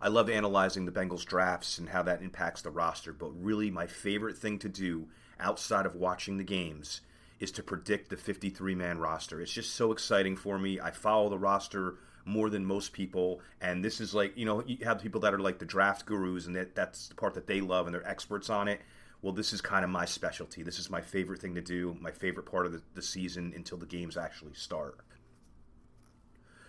I 0.02 0.08
love 0.08 0.32
analyzing 0.32 0.86
the 0.86 0.92
Bengals 0.92 1.24
drafts 1.24 1.78
and 1.78 1.90
how 1.90 2.02
that 2.04 2.24
impacts 2.24 2.64
the 2.64 2.72
roster, 2.72 3.14
but 3.14 3.30
really 3.40 3.70
my 3.70 3.86
favorite 3.86 4.36
thing 4.36 4.58
to 4.60 4.70
do 4.70 5.08
outside 5.40 5.86
of 5.86 5.96
watching 5.96 6.38
the 6.38 6.44
games 6.44 7.02
is 7.40 7.52
to 7.52 7.64
predict 7.64 8.10
the 8.10 8.18
53 8.18 8.74
man 8.74 8.98
roster. 8.98 9.40
It's 9.42 9.52
just 9.52 9.76
so 9.76 9.92
exciting 9.92 10.36
for 10.36 10.58
me. 10.58 10.80
I 10.80 10.90
follow 10.90 11.30
the 11.30 11.38
roster 11.38 11.96
more 12.26 12.50
than 12.50 12.66
most 12.66 12.94
people, 12.94 13.42
and 13.62 13.86
this 13.86 14.02
is 14.02 14.16
like, 14.16 14.36
you 14.36 14.46
know, 14.46 14.64
you 14.66 14.84
have 14.86 15.02
people 15.02 15.22
that 15.22 15.36
are 15.36 15.40
like 15.40 15.60
the 15.60 15.66
draft 15.66 16.08
gurus, 16.08 16.48
and 16.48 16.56
that, 16.56 16.76
that's 16.76 17.08
the 17.08 17.16
part 17.16 17.36
that 17.36 17.46
they 17.46 17.62
love, 17.62 17.86
and 17.86 17.94
they're 17.94 18.08
experts 18.08 18.50
on 18.50 18.68
it. 18.68 18.82
Well, 19.22 19.34
this 19.34 19.54
is 19.54 19.62
kind 19.62 19.84
of 19.84 19.92
my 19.92 20.06
specialty. 20.06 20.64
This 20.64 20.80
is 20.80 20.90
my 20.90 21.02
favorite 21.02 21.42
thing 21.42 21.54
to 21.56 21.62
do, 21.62 21.96
my 22.00 22.12
favorite 22.12 22.48
part 22.48 22.66
of 22.66 22.72
the, 22.72 22.82
the 22.96 23.04
season 23.04 23.54
until 23.56 23.78
the 23.78 23.86
games 23.86 24.18
actually 24.18 24.54
start. 24.56 24.98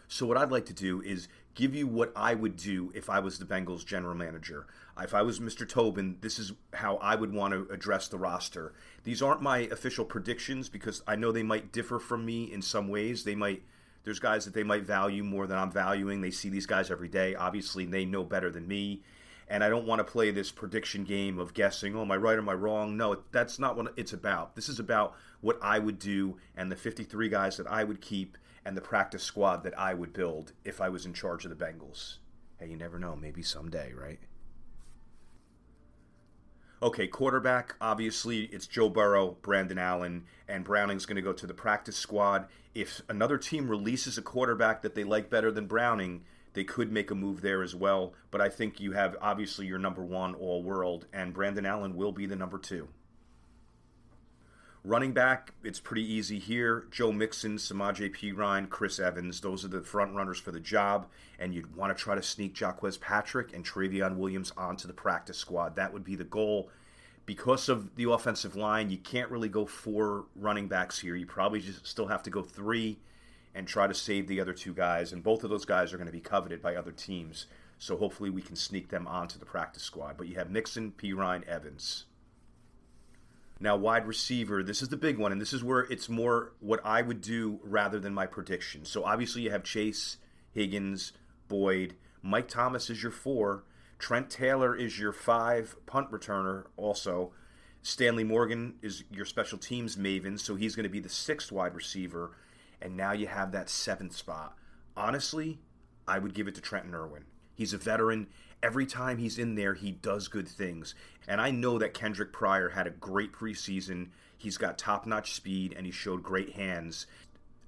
So, 0.08 0.26
what 0.26 0.36
I'd 0.36 0.50
like 0.50 0.66
to 0.66 0.74
do 0.74 1.00
is 1.00 1.28
give 1.54 1.74
you 1.74 1.86
what 1.86 2.12
I 2.16 2.34
would 2.34 2.56
do 2.56 2.90
if 2.94 3.10
I 3.10 3.18
was 3.20 3.38
the 3.38 3.44
Bengals 3.44 3.84
general 3.84 4.14
manager. 4.14 4.66
If 5.00 5.14
I 5.14 5.22
was 5.22 5.40
Mr. 5.40 5.68
Tobin, 5.68 6.18
this 6.20 6.38
is 6.38 6.52
how 6.74 6.96
I 6.96 7.14
would 7.14 7.32
want 7.32 7.52
to 7.54 7.72
address 7.72 8.08
the 8.08 8.18
roster. 8.18 8.72
These 9.04 9.22
aren't 9.22 9.42
my 9.42 9.58
official 9.58 10.04
predictions 10.04 10.68
because 10.68 11.02
I 11.06 11.16
know 11.16 11.32
they 11.32 11.42
might 11.42 11.72
differ 11.72 11.98
from 11.98 12.24
me 12.24 12.52
in 12.52 12.62
some 12.62 12.88
ways. 12.88 13.24
They 13.24 13.34
might 13.34 13.62
there's 14.04 14.18
guys 14.18 14.44
that 14.44 14.54
they 14.54 14.64
might 14.64 14.82
value 14.82 15.22
more 15.22 15.46
than 15.46 15.58
I'm 15.58 15.70
valuing. 15.70 16.20
They 16.20 16.30
see 16.30 16.48
these 16.48 16.66
guys 16.66 16.90
every 16.90 17.08
day. 17.08 17.34
Obviously, 17.34 17.84
they 17.86 18.04
know 18.04 18.24
better 18.24 18.50
than 18.50 18.66
me. 18.66 19.02
And 19.48 19.62
I 19.62 19.68
don't 19.68 19.86
want 19.86 20.00
to 20.00 20.04
play 20.04 20.30
this 20.30 20.50
prediction 20.50 21.04
game 21.04 21.38
of 21.38 21.54
guessing, 21.54 21.94
oh, 21.94 22.02
am 22.02 22.10
I 22.10 22.16
right 22.16 22.36
or 22.36 22.38
am 22.38 22.48
I 22.48 22.54
wrong? 22.54 22.96
No, 22.96 23.18
that's 23.32 23.58
not 23.58 23.76
what 23.76 23.92
it's 23.96 24.12
about. 24.12 24.56
This 24.56 24.68
is 24.68 24.78
about 24.78 25.14
what 25.40 25.58
I 25.62 25.78
would 25.78 25.98
do 25.98 26.38
and 26.56 26.72
the 26.72 26.76
53 26.76 27.28
guys 27.28 27.58
that 27.58 27.66
I 27.66 27.84
would 27.84 28.00
keep 28.00 28.38
and 28.64 28.76
the 28.76 28.80
practice 28.80 29.22
squad 29.22 29.64
that 29.64 29.78
I 29.78 29.94
would 29.94 30.12
build 30.12 30.52
if 30.64 30.80
I 30.80 30.88
was 30.88 31.06
in 31.06 31.12
charge 31.12 31.44
of 31.44 31.56
the 31.56 31.64
Bengals. 31.64 32.18
Hey, 32.58 32.68
you 32.68 32.76
never 32.76 32.98
know. 32.98 33.16
Maybe 33.16 33.42
someday, 33.42 33.92
right? 33.92 34.20
Okay, 36.82 37.06
quarterback, 37.06 37.76
obviously, 37.80 38.46
it's 38.46 38.66
Joe 38.66 38.88
Burrow, 38.88 39.36
Brandon 39.40 39.78
Allen, 39.78 40.24
and 40.48 40.64
Browning's 40.64 41.06
going 41.06 41.16
to 41.16 41.22
go 41.22 41.32
to 41.32 41.46
the 41.46 41.54
practice 41.54 41.96
squad. 41.96 42.48
If 42.74 43.02
another 43.08 43.38
team 43.38 43.68
releases 43.68 44.18
a 44.18 44.22
quarterback 44.22 44.82
that 44.82 44.96
they 44.96 45.04
like 45.04 45.30
better 45.30 45.52
than 45.52 45.66
Browning, 45.66 46.24
they 46.54 46.64
could 46.64 46.90
make 46.90 47.12
a 47.12 47.14
move 47.14 47.40
there 47.40 47.62
as 47.62 47.72
well. 47.72 48.14
But 48.32 48.40
I 48.40 48.48
think 48.48 48.80
you 48.80 48.92
have, 48.92 49.16
obviously, 49.20 49.66
your 49.66 49.78
number 49.78 50.02
one 50.02 50.34
all 50.34 50.64
world, 50.64 51.06
and 51.12 51.32
Brandon 51.32 51.66
Allen 51.66 51.94
will 51.94 52.10
be 52.10 52.26
the 52.26 52.34
number 52.34 52.58
two. 52.58 52.88
Running 54.84 55.12
back, 55.12 55.52
it's 55.62 55.78
pretty 55.78 56.02
easy 56.02 56.40
here. 56.40 56.86
Joe 56.90 57.12
Mixon, 57.12 57.56
Samaje 57.56 58.12
Perine, 58.12 58.68
Chris 58.68 58.98
Evans, 58.98 59.40
those 59.40 59.64
are 59.64 59.68
the 59.68 59.80
front 59.80 60.12
runners 60.16 60.40
for 60.40 60.50
the 60.50 60.58
job. 60.58 61.06
And 61.38 61.54
you'd 61.54 61.76
want 61.76 61.96
to 61.96 62.02
try 62.02 62.16
to 62.16 62.22
sneak 62.22 62.56
Jacques 62.56 62.82
Patrick 63.00 63.54
and 63.54 63.64
Trayveon 63.64 64.16
Williams 64.16 64.52
onto 64.56 64.88
the 64.88 64.92
practice 64.92 65.38
squad. 65.38 65.76
That 65.76 65.92
would 65.92 66.02
be 66.02 66.16
the 66.16 66.24
goal. 66.24 66.68
Because 67.26 67.68
of 67.68 67.94
the 67.94 68.10
offensive 68.10 68.56
line, 68.56 68.90
you 68.90 68.98
can't 68.98 69.30
really 69.30 69.48
go 69.48 69.66
four 69.66 70.24
running 70.34 70.66
backs 70.66 70.98
here. 70.98 71.14
You 71.14 71.26
probably 71.26 71.60
just 71.60 71.86
still 71.86 72.08
have 72.08 72.24
to 72.24 72.30
go 72.30 72.42
three 72.42 72.98
and 73.54 73.68
try 73.68 73.86
to 73.86 73.94
save 73.94 74.26
the 74.26 74.40
other 74.40 74.52
two 74.52 74.74
guys. 74.74 75.12
And 75.12 75.22
both 75.22 75.44
of 75.44 75.50
those 75.50 75.64
guys 75.64 75.92
are 75.92 75.96
going 75.96 76.06
to 76.06 76.12
be 76.12 76.18
coveted 76.18 76.60
by 76.60 76.74
other 76.74 76.90
teams. 76.90 77.46
So 77.78 77.96
hopefully 77.96 78.30
we 78.30 78.42
can 78.42 78.56
sneak 78.56 78.88
them 78.88 79.06
onto 79.06 79.38
the 79.38 79.44
practice 79.44 79.84
squad. 79.84 80.16
But 80.16 80.26
you 80.26 80.34
have 80.34 80.50
Mixon, 80.50 80.90
Perine, 80.90 81.46
Evans. 81.46 82.06
Now, 83.62 83.76
wide 83.76 84.08
receiver, 84.08 84.64
this 84.64 84.82
is 84.82 84.88
the 84.88 84.96
big 84.96 85.18
one, 85.18 85.30
and 85.30 85.40
this 85.40 85.52
is 85.52 85.62
where 85.62 85.82
it's 85.82 86.08
more 86.08 86.52
what 86.58 86.80
I 86.84 87.00
would 87.00 87.20
do 87.20 87.60
rather 87.62 88.00
than 88.00 88.12
my 88.12 88.26
prediction. 88.26 88.84
So, 88.84 89.04
obviously, 89.04 89.42
you 89.42 89.52
have 89.52 89.62
Chase, 89.62 90.16
Higgins, 90.50 91.12
Boyd. 91.46 91.94
Mike 92.22 92.48
Thomas 92.48 92.90
is 92.90 93.04
your 93.04 93.12
four. 93.12 93.62
Trent 94.00 94.30
Taylor 94.30 94.74
is 94.74 94.98
your 94.98 95.12
five 95.12 95.76
punt 95.86 96.10
returner, 96.10 96.64
also. 96.76 97.34
Stanley 97.82 98.24
Morgan 98.24 98.74
is 98.82 99.04
your 99.12 99.24
special 99.24 99.58
teams 99.58 99.94
maven, 99.94 100.40
so 100.40 100.56
he's 100.56 100.74
going 100.74 100.82
to 100.82 100.90
be 100.90 100.98
the 100.98 101.08
sixth 101.08 101.52
wide 101.52 101.76
receiver. 101.76 102.32
And 102.80 102.96
now 102.96 103.12
you 103.12 103.28
have 103.28 103.52
that 103.52 103.70
seventh 103.70 104.16
spot. 104.16 104.56
Honestly, 104.96 105.60
I 106.08 106.18
would 106.18 106.34
give 106.34 106.48
it 106.48 106.56
to 106.56 106.60
Trenton 106.60 106.96
Irwin. 106.96 107.26
He's 107.54 107.72
a 107.72 107.78
veteran, 107.78 108.26
every 108.62 108.86
time 108.86 109.18
he's 109.18 109.38
in 109.38 109.54
there, 109.54 109.74
he 109.74 109.90
does 109.90 110.28
good 110.28 110.48
things. 110.48 110.94
And 111.26 111.40
I 111.40 111.50
know 111.50 111.78
that 111.78 111.94
Kendric 111.94 112.32
Pryor 112.32 112.70
had 112.70 112.86
a 112.86 112.90
great 112.90 113.32
preseason. 113.32 114.10
He's 114.36 114.56
got 114.56 114.78
top 114.78 115.06
notch 115.06 115.32
speed 115.32 115.74
and 115.76 115.86
he 115.86 115.92
showed 115.92 116.22
great 116.22 116.52
hands. 116.52 117.06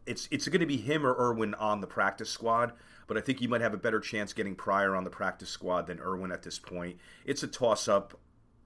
It's 0.06 0.28
it's 0.30 0.48
going 0.48 0.60
to 0.60 0.66
be 0.66 0.76
him 0.76 1.06
or 1.06 1.14
Irwin 1.14 1.54
on 1.54 1.80
the 1.80 1.86
practice 1.86 2.30
squad, 2.30 2.72
but 3.06 3.16
I 3.16 3.20
think 3.20 3.40
you 3.40 3.48
might 3.48 3.62
have 3.62 3.74
a 3.74 3.78
better 3.78 4.00
chance 4.00 4.32
getting 4.32 4.54
Pryor 4.54 4.94
on 4.94 5.04
the 5.04 5.10
practice 5.10 5.48
squad 5.48 5.86
than 5.86 6.00
Irwin 6.00 6.30
at 6.32 6.42
this 6.42 6.58
point. 6.58 6.98
It's 7.24 7.42
a 7.42 7.48
toss 7.48 7.88
up. 7.88 8.18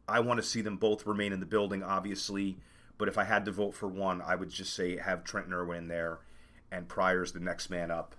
I 0.08 0.20
want 0.20 0.38
to 0.38 0.46
see 0.46 0.62
them 0.62 0.78
both 0.78 1.06
remain 1.06 1.32
in 1.32 1.40
the 1.40 1.46
building, 1.46 1.82
obviously, 1.82 2.58
but 2.96 3.08
if 3.08 3.18
I 3.18 3.24
had 3.24 3.44
to 3.44 3.52
vote 3.52 3.74
for 3.74 3.86
one, 3.86 4.20
I 4.20 4.34
would 4.34 4.48
just 4.48 4.74
say 4.74 4.96
have 4.96 5.22
Trenton 5.22 5.52
Irwin 5.52 5.88
there 5.88 6.20
and 6.70 6.88
Pryor's 6.88 7.32
the 7.32 7.40
next 7.40 7.70
man 7.70 7.90
up. 7.90 8.14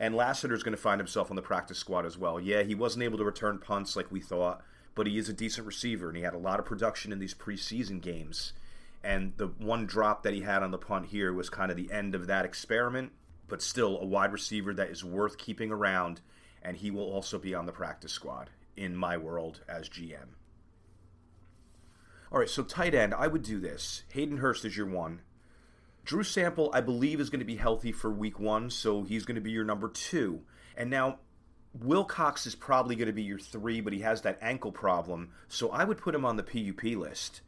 And 0.00 0.14
Lassiter's 0.14 0.62
going 0.62 0.74
to 0.74 0.80
find 0.80 0.98
himself 0.98 1.30
on 1.30 1.36
the 1.36 1.42
practice 1.42 1.76
squad 1.76 2.06
as 2.06 2.16
well. 2.16 2.40
Yeah, 2.40 2.62
he 2.62 2.74
wasn't 2.74 3.04
able 3.04 3.18
to 3.18 3.24
return 3.24 3.58
punts 3.58 3.96
like 3.96 4.10
we 4.10 4.20
thought, 4.20 4.64
but 4.94 5.06
he 5.06 5.18
is 5.18 5.28
a 5.28 5.34
decent 5.34 5.66
receiver, 5.66 6.08
and 6.08 6.16
he 6.16 6.22
had 6.22 6.32
a 6.32 6.38
lot 6.38 6.58
of 6.58 6.64
production 6.64 7.12
in 7.12 7.18
these 7.18 7.34
preseason 7.34 8.00
games. 8.00 8.54
And 9.04 9.34
the 9.36 9.48
one 9.48 9.84
drop 9.84 10.22
that 10.22 10.32
he 10.32 10.40
had 10.40 10.62
on 10.62 10.70
the 10.70 10.78
punt 10.78 11.06
here 11.06 11.34
was 11.34 11.50
kind 11.50 11.70
of 11.70 11.76
the 11.76 11.92
end 11.92 12.14
of 12.14 12.26
that 12.28 12.46
experiment, 12.46 13.12
but 13.46 13.60
still 13.60 14.00
a 14.00 14.06
wide 14.06 14.32
receiver 14.32 14.72
that 14.72 14.88
is 14.88 15.04
worth 15.04 15.36
keeping 15.36 15.70
around, 15.70 16.22
and 16.62 16.78
he 16.78 16.90
will 16.90 17.10
also 17.10 17.38
be 17.38 17.54
on 17.54 17.66
the 17.66 17.72
practice 17.72 18.12
squad 18.12 18.48
in 18.78 18.96
my 18.96 19.18
world 19.18 19.60
as 19.68 19.90
GM. 19.90 20.28
All 22.32 22.38
right, 22.38 22.48
so 22.48 22.62
tight 22.62 22.94
end, 22.94 23.12
I 23.12 23.26
would 23.26 23.42
do 23.42 23.60
this. 23.60 24.04
Hayden 24.12 24.38
Hurst 24.38 24.64
is 24.64 24.78
your 24.78 24.86
one. 24.86 25.20
Drew 26.10 26.24
Sample, 26.24 26.72
I 26.74 26.80
believe, 26.80 27.20
is 27.20 27.30
going 27.30 27.38
to 27.38 27.44
be 27.44 27.54
healthy 27.54 27.92
for 27.92 28.10
week 28.10 28.40
one, 28.40 28.68
so 28.68 29.04
he's 29.04 29.24
going 29.24 29.36
to 29.36 29.40
be 29.40 29.52
your 29.52 29.62
number 29.62 29.88
two. 29.88 30.40
And 30.76 30.90
now, 30.90 31.20
Wilcox 31.72 32.48
is 32.48 32.56
probably 32.56 32.96
going 32.96 33.06
to 33.06 33.12
be 33.12 33.22
your 33.22 33.38
three, 33.38 33.80
but 33.80 33.92
he 33.92 34.00
has 34.00 34.22
that 34.22 34.36
ankle 34.42 34.72
problem. 34.72 35.30
So 35.46 35.70
I 35.70 35.84
would 35.84 35.98
put 35.98 36.16
him 36.16 36.24
on 36.24 36.36
the 36.36 36.42
PUP 36.42 36.82
list. 36.96 37.42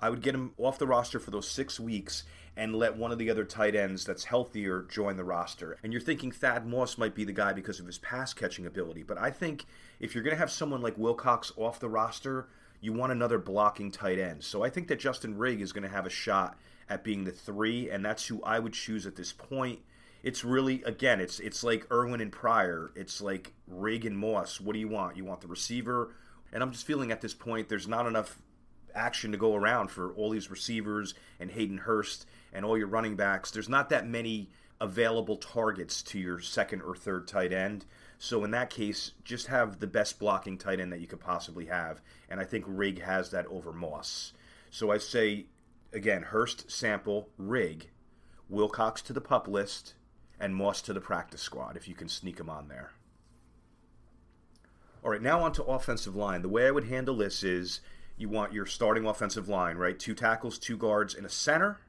I 0.00 0.08
would 0.08 0.22
get 0.22 0.34
him 0.34 0.54
off 0.56 0.78
the 0.78 0.86
roster 0.86 1.18
for 1.18 1.30
those 1.30 1.46
six 1.46 1.78
weeks 1.78 2.22
and 2.56 2.74
let 2.74 2.96
one 2.96 3.12
of 3.12 3.18
the 3.18 3.28
other 3.28 3.44
tight 3.44 3.76
ends 3.76 4.06
that's 4.06 4.24
healthier 4.24 4.86
join 4.90 5.18
the 5.18 5.22
roster. 5.22 5.76
And 5.82 5.92
you're 5.92 6.00
thinking 6.00 6.32
Thad 6.32 6.66
Moss 6.66 6.96
might 6.96 7.14
be 7.14 7.24
the 7.24 7.34
guy 7.34 7.52
because 7.52 7.80
of 7.80 7.86
his 7.86 7.98
pass 7.98 8.32
catching 8.32 8.64
ability. 8.64 9.02
But 9.02 9.18
I 9.18 9.30
think 9.30 9.66
if 10.00 10.14
you're 10.14 10.24
going 10.24 10.34
to 10.34 10.40
have 10.40 10.50
someone 10.50 10.80
like 10.80 10.96
Wilcox 10.96 11.52
off 11.58 11.80
the 11.80 11.90
roster, 11.90 12.48
you 12.80 12.94
want 12.94 13.12
another 13.12 13.38
blocking 13.38 13.90
tight 13.90 14.18
end. 14.18 14.42
So 14.42 14.64
I 14.64 14.70
think 14.70 14.88
that 14.88 15.00
Justin 15.00 15.36
Rigg 15.36 15.60
is 15.60 15.74
going 15.74 15.84
to 15.84 15.94
have 15.94 16.06
a 16.06 16.10
shot 16.10 16.56
at 16.88 17.04
being 17.04 17.24
the 17.24 17.32
three, 17.32 17.90
and 17.90 18.04
that's 18.04 18.26
who 18.26 18.42
I 18.42 18.58
would 18.58 18.72
choose 18.72 19.06
at 19.06 19.16
this 19.16 19.32
point. 19.32 19.80
It's 20.22 20.44
really 20.44 20.82
again, 20.84 21.20
it's 21.20 21.38
it's 21.40 21.62
like 21.62 21.90
Irwin 21.92 22.20
and 22.20 22.32
Pryor. 22.32 22.90
It's 22.94 23.20
like 23.20 23.52
Rigg 23.68 24.04
and 24.04 24.18
Moss. 24.18 24.60
What 24.60 24.72
do 24.72 24.78
you 24.78 24.88
want? 24.88 25.16
You 25.16 25.24
want 25.24 25.40
the 25.40 25.48
receiver? 25.48 26.14
And 26.52 26.62
I'm 26.62 26.72
just 26.72 26.86
feeling 26.86 27.12
at 27.12 27.20
this 27.20 27.34
point 27.34 27.68
there's 27.68 27.88
not 27.88 28.06
enough 28.06 28.38
action 28.94 29.30
to 29.32 29.38
go 29.38 29.54
around 29.54 29.90
for 29.90 30.12
all 30.14 30.30
these 30.30 30.50
receivers 30.50 31.14
and 31.38 31.50
Hayden 31.50 31.78
Hurst 31.78 32.26
and 32.52 32.64
all 32.64 32.78
your 32.78 32.86
running 32.86 33.14
backs. 33.14 33.50
There's 33.50 33.68
not 33.68 33.90
that 33.90 34.06
many 34.06 34.48
available 34.80 35.36
targets 35.36 36.02
to 36.02 36.18
your 36.18 36.40
second 36.40 36.82
or 36.82 36.94
third 36.94 37.28
tight 37.28 37.52
end. 37.52 37.84
So 38.18 38.44
in 38.44 38.50
that 38.52 38.70
case, 38.70 39.12
just 39.24 39.46
have 39.48 39.78
the 39.78 39.86
best 39.86 40.18
blocking 40.18 40.56
tight 40.56 40.80
end 40.80 40.92
that 40.92 41.00
you 41.00 41.06
could 41.06 41.20
possibly 41.20 41.66
have. 41.66 42.00
And 42.30 42.40
I 42.40 42.44
think 42.44 42.64
Rigg 42.66 43.02
has 43.02 43.30
that 43.30 43.46
over 43.46 43.72
Moss. 43.72 44.32
So 44.70 44.90
I 44.90 44.98
say 44.98 45.46
again, 45.96 46.22
Hurst, 46.22 46.70
Sample, 46.70 47.30
Rigg, 47.38 47.90
Wilcox 48.48 49.02
to 49.02 49.12
the 49.12 49.20
pup 49.20 49.48
list, 49.48 49.94
and 50.38 50.54
Moss 50.54 50.82
to 50.82 50.92
the 50.92 51.00
practice 51.00 51.40
squad 51.40 51.76
if 51.76 51.88
you 51.88 51.94
can 51.94 52.08
sneak 52.08 52.36
them 52.36 52.50
on 52.50 52.68
there. 52.68 52.92
All 55.02 55.10
right, 55.10 55.22
now 55.22 55.40
on 55.40 55.52
to 55.52 55.64
offensive 55.64 56.14
line. 56.14 56.42
The 56.42 56.48
way 56.48 56.66
I 56.66 56.70
would 56.70 56.88
handle 56.88 57.16
this 57.16 57.42
is 57.42 57.80
you 58.16 58.28
want 58.28 58.52
your 58.52 58.66
starting 58.66 59.06
offensive 59.06 59.48
line, 59.48 59.76
right? 59.76 59.98
Two 59.98 60.14
tackles, 60.14 60.58
two 60.58 60.76
guards, 60.76 61.14
and 61.14 61.24
a 61.24 61.30
center. 61.30 61.80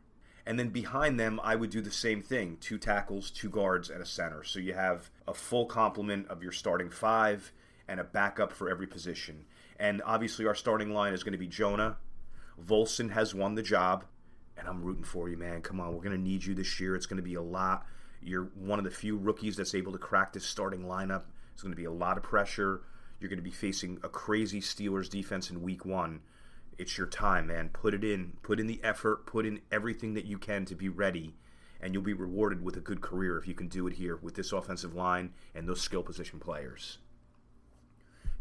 And 0.45 0.57
then 0.57 0.69
behind 0.69 1.19
them, 1.19 1.41
I 1.43 1.55
would 1.55 1.69
do 1.69 1.81
the 1.81 1.91
same 1.91 2.21
thing 2.21 2.57
two 2.61 2.77
tackles, 2.77 3.29
two 3.29 3.49
guards, 3.49 3.89
and 3.89 4.01
a 4.01 4.05
center. 4.05 4.43
So 4.43 4.59
you 4.59 4.73
have 4.73 5.09
a 5.27 5.33
full 5.33 5.65
complement 5.65 6.27
of 6.29 6.41
your 6.41 6.53
starting 6.53 6.89
five 6.89 7.51
and 7.87 7.99
a 7.99 8.05
backup 8.05 8.53
for 8.53 8.69
every 8.69 8.87
position. 8.87 9.45
And 9.79 10.01
obviously, 10.05 10.45
our 10.45 10.55
starting 10.55 10.93
line 10.93 11.13
is 11.13 11.23
going 11.23 11.33
to 11.33 11.37
be 11.37 11.47
Jonah. 11.47 11.97
Volson 12.63 13.11
has 13.11 13.35
won 13.35 13.55
the 13.55 13.63
job, 13.63 14.05
and 14.57 14.67
I'm 14.67 14.83
rooting 14.83 15.03
for 15.03 15.29
you, 15.29 15.37
man. 15.37 15.61
Come 15.61 15.79
on, 15.79 15.93
we're 15.93 16.03
going 16.03 16.15
to 16.15 16.21
need 16.21 16.43
you 16.43 16.53
this 16.53 16.79
year. 16.79 16.95
It's 16.95 17.05
going 17.05 17.17
to 17.17 17.23
be 17.23 17.35
a 17.35 17.41
lot. 17.41 17.85
You're 18.21 18.49
one 18.55 18.79
of 18.79 18.85
the 18.85 18.91
few 18.91 19.17
rookies 19.17 19.55
that's 19.55 19.75
able 19.75 19.91
to 19.91 19.97
crack 19.97 20.33
this 20.33 20.45
starting 20.45 20.83
lineup. 20.83 21.23
It's 21.53 21.61
going 21.61 21.71
to 21.71 21.77
be 21.77 21.85
a 21.85 21.91
lot 21.91 22.17
of 22.17 22.23
pressure. 22.23 22.81
You're 23.19 23.29
going 23.29 23.39
to 23.39 23.43
be 23.43 23.51
facing 23.51 23.99
a 24.03 24.09
crazy 24.09 24.61
Steelers 24.61 25.09
defense 25.09 25.49
in 25.49 25.61
week 25.61 25.85
one. 25.85 26.21
It's 26.77 26.97
your 26.97 27.07
time, 27.07 27.47
man. 27.47 27.69
Put 27.69 27.93
it 27.93 28.03
in. 28.03 28.33
Put 28.43 28.59
in 28.59 28.67
the 28.67 28.79
effort. 28.83 29.25
Put 29.25 29.45
in 29.45 29.61
everything 29.71 30.13
that 30.13 30.25
you 30.25 30.37
can 30.37 30.65
to 30.65 30.75
be 30.75 30.89
ready, 30.89 31.35
and 31.81 31.93
you'll 31.93 32.03
be 32.03 32.13
rewarded 32.13 32.63
with 32.63 32.77
a 32.77 32.81
good 32.81 33.01
career 33.01 33.37
if 33.37 33.47
you 33.47 33.55
can 33.55 33.67
do 33.67 33.87
it 33.87 33.93
here 33.93 34.17
with 34.17 34.35
this 34.35 34.51
offensive 34.51 34.93
line 34.93 35.33
and 35.55 35.67
those 35.67 35.81
skill 35.81 36.03
position 36.03 36.39
players. 36.39 36.99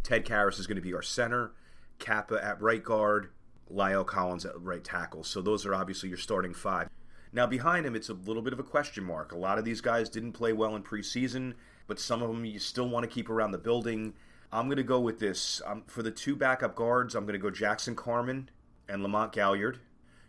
Ted 0.03 0.27
Karras 0.27 0.61
is 0.61 0.67
going 0.67 0.77
to 0.77 0.83
be 0.83 0.95
our 0.95 1.03
center. 1.03 1.53
Cappa 1.99 2.43
at 2.45 2.61
right 2.61 2.85
guard. 2.85 3.31
La'el 3.73 4.07
Collins 4.07 4.45
at 4.45 4.61
right 4.61 4.83
tackle. 4.83 5.25
So 5.25 5.41
those 5.41 5.67
are 5.67 5.75
obviously 5.75 6.09
your 6.09 6.19
starting 6.19 6.55
five. 6.55 6.89
Now 7.33 7.47
behind 7.47 7.85
him, 7.85 7.95
it's 7.95 8.09
a 8.09 8.15
little 8.15 8.43
bit 8.43 8.53
of 8.53 8.59
a 8.59 8.65
question 8.65 9.05
mark. 9.05 9.33
A 9.33 9.39
lot 9.39 9.59
of 9.59 9.65
these 9.65 9.81
guys 9.81 10.09
didn't 10.09 10.33
play 10.33 10.53
well 10.53 10.77
in 10.77 10.83
preseason, 10.83 11.55
but 11.87 12.01
some 12.01 12.23
of 12.23 12.29
them 12.29 12.45
you 12.45 12.59
still 12.59 12.89
want 12.89 13.05
to 13.05 13.15
keep 13.15 13.29
around 13.29 13.51
the 13.51 13.59
building. 13.59 14.15
I'm 14.53 14.67
going 14.67 14.77
to 14.77 14.83
go 14.83 15.01
with 15.01 15.19
this. 15.19 15.61
Um, 15.67 15.83
for 15.87 16.03
the 16.03 16.11
two 16.11 16.37
backup 16.37 16.75
guards, 16.75 17.15
I'm 17.15 17.25
going 17.25 17.35
to 17.35 17.39
go 17.39 17.51
Jackson 17.51 17.95
Carman 17.95 18.51
and 18.89 19.03
Lamont 19.03 19.33
Gaillard. 19.33 19.81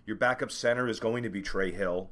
Your 0.06 0.16
backup 0.16 0.52
center 0.52 0.88
is 0.88 1.00
going 1.00 1.24
to 1.24 1.30
be 1.30 1.42
Trey 1.42 1.72
Hill. 1.72 2.10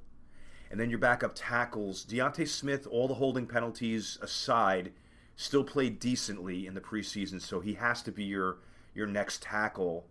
And 0.69 0.79
then 0.79 0.89
your 0.89 0.99
backup 0.99 1.33
tackles, 1.35 2.03
D'Ante 2.03 2.45
Smith, 2.45 2.87
all 2.87 3.07
the 3.07 3.13
holding 3.15 3.47
penalties 3.47 4.17
aside, 4.21 4.91
still 5.35 5.63
played 5.63 5.99
decently 5.99 6.67
in 6.67 6.73
the 6.73 6.81
preseason, 6.81 7.41
so 7.41 7.59
he 7.59 7.73
has 7.75 8.01
to 8.03 8.11
be 8.11 8.23
your 8.23 8.57
your 8.93 9.07
next 9.07 9.41
tackle. 9.41 10.07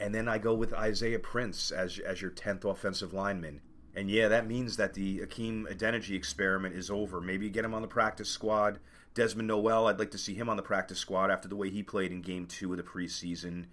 And 0.00 0.14
then 0.14 0.28
I 0.28 0.38
go 0.38 0.54
with 0.54 0.72
Isaiah 0.72 1.18
Prince 1.18 1.70
as 1.70 1.98
as 1.98 2.22
your 2.22 2.30
tenth 2.30 2.64
offensive 2.64 3.12
lineman. 3.12 3.60
And 3.94 4.10
yeah, 4.10 4.28
that 4.28 4.46
means 4.46 4.76
that 4.76 4.94
the 4.94 5.18
Hakeem 5.18 5.66
Adeniji 5.70 6.14
experiment 6.14 6.76
is 6.76 6.90
over. 6.90 7.20
Maybe 7.20 7.50
get 7.50 7.64
him 7.64 7.74
on 7.74 7.82
the 7.82 7.88
practice 7.88 8.28
squad. 8.30 8.78
Desmond 9.14 9.48
Noel, 9.48 9.88
I'd 9.88 9.98
like 9.98 10.12
to 10.12 10.18
see 10.18 10.34
him 10.34 10.48
on 10.48 10.56
the 10.56 10.62
practice 10.62 10.98
squad 10.98 11.32
after 11.32 11.48
the 11.48 11.56
way 11.56 11.70
he 11.70 11.82
played 11.82 12.12
in 12.12 12.22
game 12.22 12.46
two 12.46 12.70
of 12.72 12.76
the 12.76 12.84
preseason. 12.84 13.66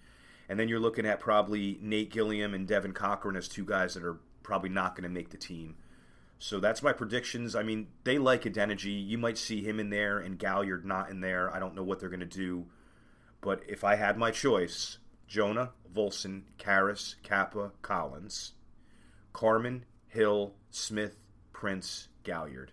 And 0.48 0.58
then 0.58 0.68
you're 0.68 0.80
looking 0.80 1.06
at 1.06 1.20
probably 1.20 1.78
Nate 1.80 2.10
Gilliam 2.10 2.54
and 2.54 2.66
Devin 2.66 2.92
Cochran 2.92 3.36
as 3.36 3.46
two 3.46 3.64
guys 3.64 3.94
that 3.94 4.02
are 4.02 4.18
probably 4.42 4.70
not 4.70 4.96
going 4.96 5.04
to 5.04 5.08
make 5.08 5.30
the 5.30 5.36
team. 5.36 5.76
So 6.38 6.60
that's 6.60 6.82
my 6.82 6.92
predictions. 6.92 7.54
I 7.54 7.62
mean, 7.62 7.88
they 8.04 8.18
like 8.18 8.42
Adeniji. 8.42 9.06
You 9.06 9.18
might 9.18 9.38
see 9.38 9.62
him 9.62 9.80
in 9.80 9.90
there 9.90 10.18
and 10.18 10.38
Gaillard 10.38 10.84
not 10.84 11.10
in 11.10 11.20
there. 11.20 11.54
I 11.54 11.58
don't 11.58 11.74
know 11.74 11.82
what 11.82 12.00
they're 12.00 12.08
going 12.08 12.20
to 12.20 12.26
do. 12.26 12.66
But 13.40 13.62
if 13.68 13.84
I 13.84 13.94
had 13.94 14.18
my 14.18 14.30
choice, 14.30 14.98
Jonah, 15.26 15.70
Volson, 15.94 16.42
Karras, 16.58 17.16
Cappa, 17.22 17.72
Collins, 17.82 18.52
Carman, 19.32 19.84
Hill, 20.08 20.54
Smith, 20.70 21.16
Prince, 21.52 22.08
Gaillard. 22.24 22.72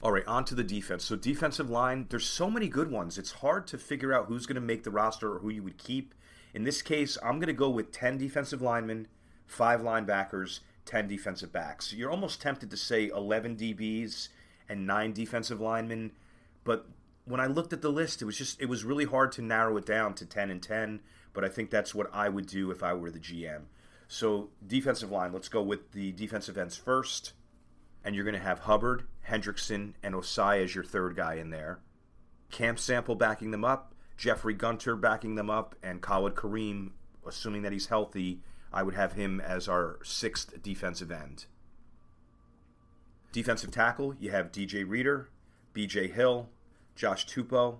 All 0.00 0.12
right, 0.12 0.26
on 0.26 0.44
to 0.44 0.54
the 0.54 0.62
defense. 0.62 1.04
So 1.04 1.16
defensive 1.16 1.68
line, 1.68 2.06
there's 2.08 2.26
so 2.26 2.48
many 2.48 2.68
good 2.68 2.90
ones. 2.90 3.18
It's 3.18 3.32
hard 3.32 3.66
to 3.68 3.78
figure 3.78 4.14
out 4.14 4.26
who's 4.26 4.46
going 4.46 4.54
to 4.54 4.60
make 4.60 4.84
the 4.84 4.92
roster 4.92 5.34
or 5.34 5.40
who 5.40 5.50
you 5.50 5.62
would 5.64 5.76
keep. 5.76 6.14
In 6.54 6.62
this 6.62 6.82
case, 6.82 7.18
I'm 7.22 7.38
going 7.38 7.48
to 7.48 7.52
go 7.52 7.68
with 7.68 7.90
10 7.90 8.16
defensive 8.16 8.62
linemen, 8.62 9.08
5 9.46 9.80
linebackers, 9.80 10.60
10 10.84 11.08
defensive 11.08 11.52
backs. 11.52 11.92
You're 11.92 12.10
almost 12.10 12.40
tempted 12.40 12.70
to 12.70 12.76
say 12.76 13.08
11 13.08 13.56
DBs 13.56 14.28
and 14.68 14.86
9 14.86 15.12
defensive 15.12 15.60
linemen, 15.60 16.12
but 16.62 16.86
when 17.28 17.40
I 17.40 17.46
looked 17.46 17.72
at 17.72 17.82
the 17.82 17.90
list, 17.90 18.22
it 18.22 18.24
was 18.24 18.36
just 18.36 18.60
it 18.60 18.66
was 18.66 18.84
really 18.84 19.04
hard 19.04 19.32
to 19.32 19.42
narrow 19.42 19.76
it 19.76 19.86
down 19.86 20.14
to 20.14 20.26
10 20.26 20.50
and 20.50 20.62
10, 20.62 21.00
but 21.32 21.44
I 21.44 21.48
think 21.48 21.70
that's 21.70 21.94
what 21.94 22.08
I 22.12 22.28
would 22.28 22.46
do 22.46 22.70
if 22.70 22.82
I 22.82 22.94
were 22.94 23.10
the 23.10 23.18
GM. 23.18 23.62
So, 24.08 24.48
defensive 24.66 25.10
line, 25.10 25.32
let's 25.32 25.50
go 25.50 25.62
with 25.62 25.92
the 25.92 26.12
defensive 26.12 26.56
ends 26.56 26.76
first 26.76 27.34
and 28.04 28.14
you're 28.14 28.24
going 28.24 28.34
to 28.34 28.40
have 28.40 28.60
Hubbard, 28.60 29.04
Hendrickson, 29.28 29.94
and 30.02 30.14
Ossai 30.14 30.62
as 30.62 30.74
your 30.74 30.84
third 30.84 31.16
guy 31.16 31.34
in 31.34 31.50
there. 31.50 31.80
Cam 32.50 32.76
Sample 32.76 33.14
backing 33.14 33.50
them 33.50 33.64
up, 33.64 33.94
Jeffrey 34.16 34.54
Gunter 34.54 34.96
backing 34.96 35.34
them 35.34 35.50
up, 35.50 35.74
and 35.82 36.00
Khalid 36.00 36.34
Kareem, 36.34 36.92
assuming 37.26 37.62
that 37.62 37.72
he's 37.72 37.86
healthy, 37.86 38.40
I 38.72 38.82
would 38.82 38.94
have 38.94 39.12
him 39.12 39.40
as 39.40 39.68
our 39.68 39.98
sixth 40.02 40.62
defensive 40.62 41.10
end. 41.10 41.46
Defensive 43.32 43.70
tackle, 43.70 44.14
you 44.18 44.30
have 44.30 44.52
DJ 44.52 44.88
Reader, 44.88 45.28
BJ 45.74 46.10
Hill, 46.10 46.48
Josh 46.98 47.26
Tupou, 47.26 47.76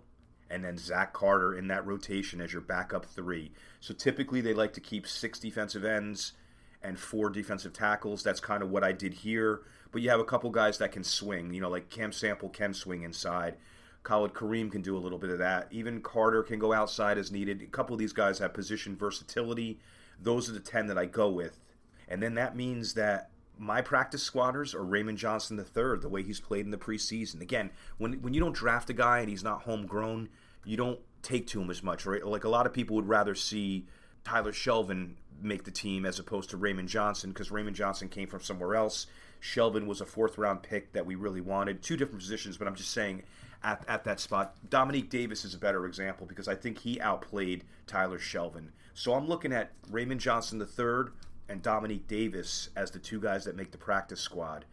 and 0.49 0.65
then 0.65 0.79
Zach 0.79 1.13
Carter 1.13 1.53
in 1.53 1.67
that 1.69 1.85
rotation 1.85 2.41
as 2.41 2.53
your 2.53 2.63
backup 2.63 3.05
three. 3.05 3.51
So 3.81 3.93
typically 3.93 4.41
they 4.41 4.55
like 4.55 4.73
to 4.75 4.81
keep 4.81 5.09
six 5.09 5.41
defensive 5.41 5.85
ends 5.85 6.35
and 6.83 6.99
four 6.99 7.29
defensive 7.29 7.73
tackles. 7.73 8.23
That's 8.23 8.39
kind 8.39 8.63
of 8.63 8.71
what 8.71 8.85
I 8.85 8.93
did 8.93 9.13
here. 9.13 9.63
But 9.91 10.03
you 10.03 10.11
have 10.11 10.21
a 10.21 10.25
couple 10.25 10.51
guys 10.51 10.79
that 10.79 10.93
can 10.93 11.03
swing. 11.03 11.53
You 11.53 11.61
know, 11.61 11.69
like 11.69 11.91
Cam 11.91 12.13
Sample 12.13 12.49
can 12.49 12.73
swing 12.73 13.03
inside. 13.03 13.57
Khalid 14.05 14.35
Kareem 14.35 14.71
can 14.71 14.83
do 14.83 14.97
a 14.97 15.01
little 15.01 15.19
bit 15.19 15.31
of 15.31 15.39
that. 15.39 15.67
Even 15.73 16.01
Carter 16.01 16.45
can 16.45 16.61
go 16.61 16.73
outside 16.73 17.19
as 17.19 17.33
needed. 17.33 17.61
A 17.61 17.67
couple 17.67 17.95
of 17.95 17.99
these 17.99 18.13
guys 18.13 18.39
have 18.39 18.55
position 18.55 18.97
versatility. 18.97 19.81
Those 20.23 20.49
are 20.49 20.53
the 20.53 20.61
10 20.61 20.87
that 20.87 20.97
I 20.97 21.07
go 21.07 21.29
with. 21.29 21.59
And 22.07 22.23
then 22.23 22.35
that 22.35 22.57
means 22.57 22.95
that 22.95 23.31
my 23.59 23.81
practice 23.81 24.23
squatters 24.23 24.75
are 24.75 24.85
Raymond 24.85 25.19
Johnson 25.19 25.59
III, 25.59 25.99
the 26.01 26.09
way 26.09 26.23
he's 26.23 26.41
played 26.41 26.65
in 26.65 26.71
the 26.71 26.79
preseason. 26.79 27.41
Again, 27.41 27.71
when, 27.99 28.15
when 28.23 28.35
you 28.35 28.41
don't 28.41 28.55
draft 28.55 28.91
a 28.91 28.95
guy 28.95 29.21
and 29.21 29.29
he's 29.29 29.45
not 29.45 29.63
homegrown, 29.63 30.29
you 30.65 30.77
don't 30.77 31.01
take 31.23 31.47
to 31.49 31.61
him 31.61 31.71
as 31.71 31.83
much, 31.83 32.07
right? 32.07 32.25
Like 32.25 32.45
a 32.45 32.49
lot 32.49 32.67
of 32.67 32.73
people 32.73 32.97
would 32.97 33.09
rather 33.09 33.35
see 33.35 33.87
Tyler 34.25 34.53
Shelvin 34.53 35.15
make 35.41 35.65
the 35.65 35.71
team 35.71 36.05
as 36.05 36.19
opposed 36.19 36.51
to 36.51 36.57
Raymond 36.57 36.89
Johnson 36.89 37.31
because 37.31 37.51
Raymond 37.51 37.77
Johnson 37.77 38.09
came 38.09 38.29
from 38.29 38.41
somewhere 38.41 38.75
else. 38.75 39.07
Shelvin 39.41 39.87
was 39.87 40.01
a 40.01 40.07
fourth 40.07 40.39
round 40.39 40.63
pick 40.63 40.93
that 40.93 41.07
we 41.07 41.15
really 41.15 41.41
wanted. 41.41 41.83
Two 41.83 41.97
different 41.97 42.21
positions, 42.21 42.57
but 42.57 42.67
I'm 42.67 42.75
just 42.75 42.91
saying 42.91 43.23
at, 43.63 43.85
at 43.89 44.05
that 44.05 44.21
spot. 44.21 44.55
Domenique 44.69 45.11
Davis 45.11 45.45
is 45.45 45.55
a 45.55 45.59
better 45.59 45.87
example 45.87 46.27
because 46.27 46.49
I 46.49 46.55
think 46.55 46.79
he 46.79 47.01
outplayed 47.01 47.65
Tyler 47.87 48.19
Shelvin. 48.19 48.69
So 48.95 49.15
I'm 49.15 49.29
looking 49.29 49.53
at 49.53 49.73
Raymond 49.91 50.21
Johnson 50.21 50.61
III 50.61 51.13
and 51.49 51.63
Domenique 51.63 52.07
Davis 52.07 52.69
as 52.77 52.91
the 52.91 52.99
two 52.99 53.21
guys 53.21 53.45
that 53.45 53.57
make 53.57 53.71
the 53.71 53.79
practice 53.79 54.21
squad. 54.21 54.65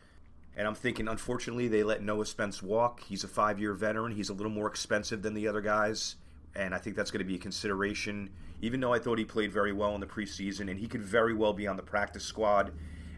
And 0.57 0.67
I'm 0.67 0.75
thinking, 0.75 1.07
unfortunately, 1.07 1.67
they 1.67 1.83
let 1.83 2.01
Noah 2.01 2.25
Spence 2.25 2.63
walk. 2.63 3.01
He's 3.01 3.23
a 3.23 3.27
five 3.27 3.59
year 3.59 3.73
veteran. 3.73 4.13
He's 4.13 4.29
a 4.29 4.33
little 4.33 4.51
more 4.51 4.67
expensive 4.67 5.21
than 5.21 5.33
the 5.33 5.47
other 5.47 5.61
guys. 5.61 6.15
And 6.55 6.73
I 6.73 6.77
think 6.77 6.95
that's 6.95 7.11
going 7.11 7.19
to 7.19 7.25
be 7.25 7.35
a 7.35 7.39
consideration, 7.39 8.29
even 8.61 8.79
though 8.79 8.93
I 8.93 8.99
thought 8.99 9.19
he 9.19 9.25
played 9.25 9.51
very 9.51 9.73
well 9.73 9.93
in 9.95 9.99
the 9.99 10.07
preseason. 10.07 10.71
And 10.71 10.79
he 10.79 10.87
could 10.87 11.03
very 11.03 11.33
well 11.33 11.51
be 11.51 11.67
on 11.67 11.75
the 11.75 11.83
practice 11.83 12.23
squad. 12.23 12.71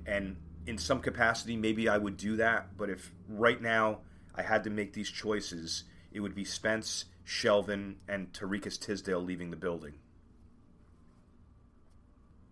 And 0.07 0.35
in 0.65 0.77
some 0.77 0.99
capacity, 0.99 1.55
maybe 1.55 1.87
I 1.87 1.97
would 1.97 2.17
do 2.17 2.37
that. 2.37 2.75
But 2.75 2.89
if 2.89 3.11
right 3.29 3.61
now 3.61 3.99
I 4.33 4.41
had 4.41 4.63
to 4.63 4.71
make 4.71 4.93
these 4.93 5.11
choices, 5.11 5.83
it 6.11 6.19
would 6.19 6.33
be 6.33 6.43
Spence, 6.43 7.05
Shelvin, 7.25 7.95
and 8.07 8.33
Tariqious 8.33 8.79
Tisdale 8.79 9.21
leaving 9.21 9.51
the 9.51 9.57
building. 9.57 9.93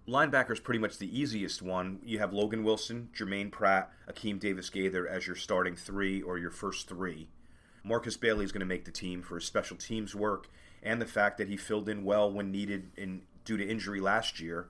Linebacker 0.08 0.52
is 0.52 0.60
pretty 0.60 0.80
much 0.80 1.00
the 1.00 1.20
easiest 1.20 1.64
one. 1.64 2.00
You 2.04 2.20
have 2.20 2.32
Logan 2.32 2.64
Wilson, 2.64 3.10
Germaine 3.12 3.50
Pratt, 3.50 3.92
Akeem 4.08 4.40
Davis 4.40 4.70
Gaither 4.70 5.08
as 5.08 5.26
your 5.26 5.36
starting 5.36 5.76
three 5.76 6.22
or 6.22 6.38
your 6.38 6.52
first 6.52 6.88
three. 6.88 7.28
Markus 7.84 8.16
Bailey 8.16 8.46
is 8.46 8.52
going 8.52 8.60
to 8.60 8.68
make 8.68 8.86
the 8.86 8.92
team 8.92 9.24
for 9.24 9.36
his 9.36 9.46
special 9.46 9.78
teams 9.78 10.14
work 10.14 10.48
and 10.84 11.02
the 11.02 11.08
fact 11.08 11.40
that 11.40 11.48
he 11.48 11.58
filled 11.58 11.90
in 11.90 12.04
well 12.04 12.32
when 12.32 12.52
needed 12.52 12.92
in, 12.96 13.24
due 13.46 13.58
to 13.58 13.68
injury 13.68 14.00
last 14.00 14.40
year. 14.40 14.68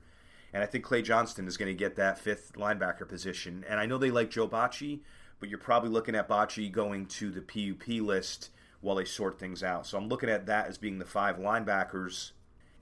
And 0.54 0.63
I 0.63 0.65
think 0.65 0.86
Clay 0.86 1.02
Johnston 1.02 1.48
is 1.48 1.58
going 1.58 1.71
to 1.71 1.78
get 1.78 1.98
that 1.98 2.17
fifth 2.17 2.54
linebacker 2.56 3.08
position. 3.08 3.65
And 3.67 3.78
I 3.78 3.86
know 3.86 3.98
they 3.98 4.12
like 4.12 4.32
Joe 4.32 4.48
Bachie, 4.48 5.02
but 5.41 5.50
you're 5.50 5.58
probably 5.58 5.89
looking 5.89 6.15
at 6.15 6.30
Bachie 6.30 6.71
going 6.71 7.08
to 7.08 7.30
the 7.30 7.41
PUP 7.41 7.88
list 8.02 8.52
while 8.80 8.95
they 8.95 9.04
sort 9.04 9.38
things 9.38 9.63
out. 9.63 9.86
So 9.86 9.98
I'm 9.98 10.08
looking 10.08 10.30
at 10.30 10.45
that 10.45 10.67
as 10.67 10.78
being 10.78 10.98
the 10.98 11.06
five 11.06 11.38
linebackers 11.38 12.32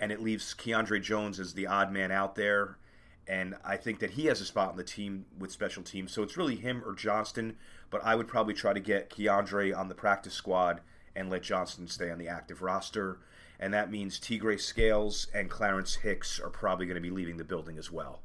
and 0.04 0.12
it 0.12 0.22
leaves 0.22 0.54
Keandre 0.54 1.02
Jones 1.02 1.40
as 1.40 1.54
the 1.54 1.66
odd 1.66 1.90
man 1.90 2.12
out 2.12 2.36
there. 2.36 2.78
And 3.26 3.56
I 3.64 3.78
think 3.78 4.00
that 4.00 4.10
he 4.10 4.26
has 4.26 4.42
a 4.42 4.46
spot 4.46 4.72
on 4.72 4.76
the 4.76 4.84
team 4.84 5.26
with 5.40 5.50
special 5.50 5.82
teams. 5.82 6.12
So 6.12 6.24
it's 6.24 6.36
really 6.36 6.58
him 6.58 6.84
or 6.86 6.94
Johnston, 6.94 7.56
but 7.90 8.04
I 8.04 8.14
would 8.14 8.28
probably 8.28 8.54
try 8.54 8.74
to 8.74 8.82
get 8.82 9.10
Keandre 9.10 9.74
on 9.74 9.88
the 9.88 9.96
practice 9.96 10.34
squad 10.34 10.82
and 11.16 11.30
let 11.30 11.42
Johnston 11.42 11.88
stay 11.88 12.12
on 12.12 12.18
the 12.18 12.28
active 12.28 12.62
roster. 12.62 13.20
And 13.62 13.74
that 13.74 13.90
means 13.90 14.20
Tegray 14.20 14.60
Scales 14.60 15.28
and 15.34 15.50
Clarence 15.50 15.96
Hicks 15.96 16.38
are 16.38 16.50
probably 16.50 16.86
going 16.86 16.96
to 16.96 17.02
be 17.02 17.10
leaving 17.10 17.38
the 17.38 17.46
building 17.46 17.78
as 17.78 17.90
well. 17.90 18.20